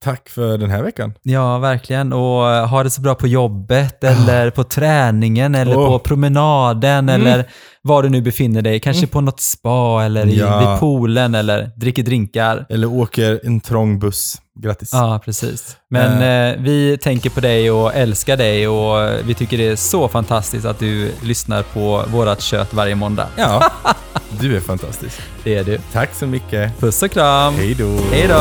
tack 0.00 0.28
för 0.28 0.58
den 0.58 0.70
här 0.70 0.82
veckan. 0.82 1.14
ja, 1.22 1.58
verkligen. 1.58 2.12
Och 2.12 2.50
eh, 2.50 2.66
ha 2.68 2.82
det 2.82 2.90
så 2.90 3.00
bra 3.00 3.14
på 3.14 3.26
jobbet, 3.26 4.04
eller 4.04 4.50
på 4.50 4.64
träningen, 4.64 5.54
eller 5.54 5.76
Åh. 5.78 5.86
på 5.86 5.98
promenaden, 5.98 7.08
Mm. 7.08 7.26
eller 7.26 7.50
var 7.82 8.02
du 8.02 8.08
nu 8.08 8.20
befinner 8.20 8.62
dig. 8.62 8.80
Kanske 8.80 9.06
på 9.06 9.20
något 9.20 9.40
spa, 9.40 10.02
eller 10.04 10.26
i, 10.26 10.38
Ja. 10.38 10.58
vid 10.72 10.80
poolen, 10.80 11.34
eller 11.34 11.70
dricker 11.76 12.02
drinkar. 12.02 12.66
Eller 12.68 12.86
åker 12.86 13.40
en 13.44 13.60
trång 13.60 13.98
buss. 13.98 14.36
Grattis. 14.62 14.90
Ja, 14.92 15.20
precis. 15.24 15.76
Men 15.90 16.12
eh, 16.52 16.62
vi 16.62 16.98
tänker 17.02 17.30
på 17.30 17.40
dig 17.40 17.70
och 17.70 17.94
älskar 17.94 18.36
dig 18.36 18.68
och 18.68 19.00
eh, 19.02 19.24
vi 19.24 19.34
tycker 19.34 19.58
det 19.58 19.68
är 19.68 19.76
så 19.76 20.08
fantastiskt 20.08 20.66
att 20.66 20.78
du 20.78 21.12
lyssnar 21.22 21.62
på 21.62 22.04
vårat 22.08 22.40
kött 22.40 22.74
varje 22.74 22.94
måndag. 22.94 23.28
Ja, 23.36 23.72
du 24.40 24.56
är 24.56 24.60
fantastisk. 24.60 25.20
Det 25.44 25.54
är 25.54 25.64
du. 25.64 25.78
Tack 25.92 26.14
så 26.14 26.26
mycket. 26.26 26.80
Puss 26.80 27.02
och 27.02 27.10
kram! 27.10 27.54
Hej 27.54 27.74
då. 27.74 27.98
Hej 28.12 28.28
då! 28.28 28.40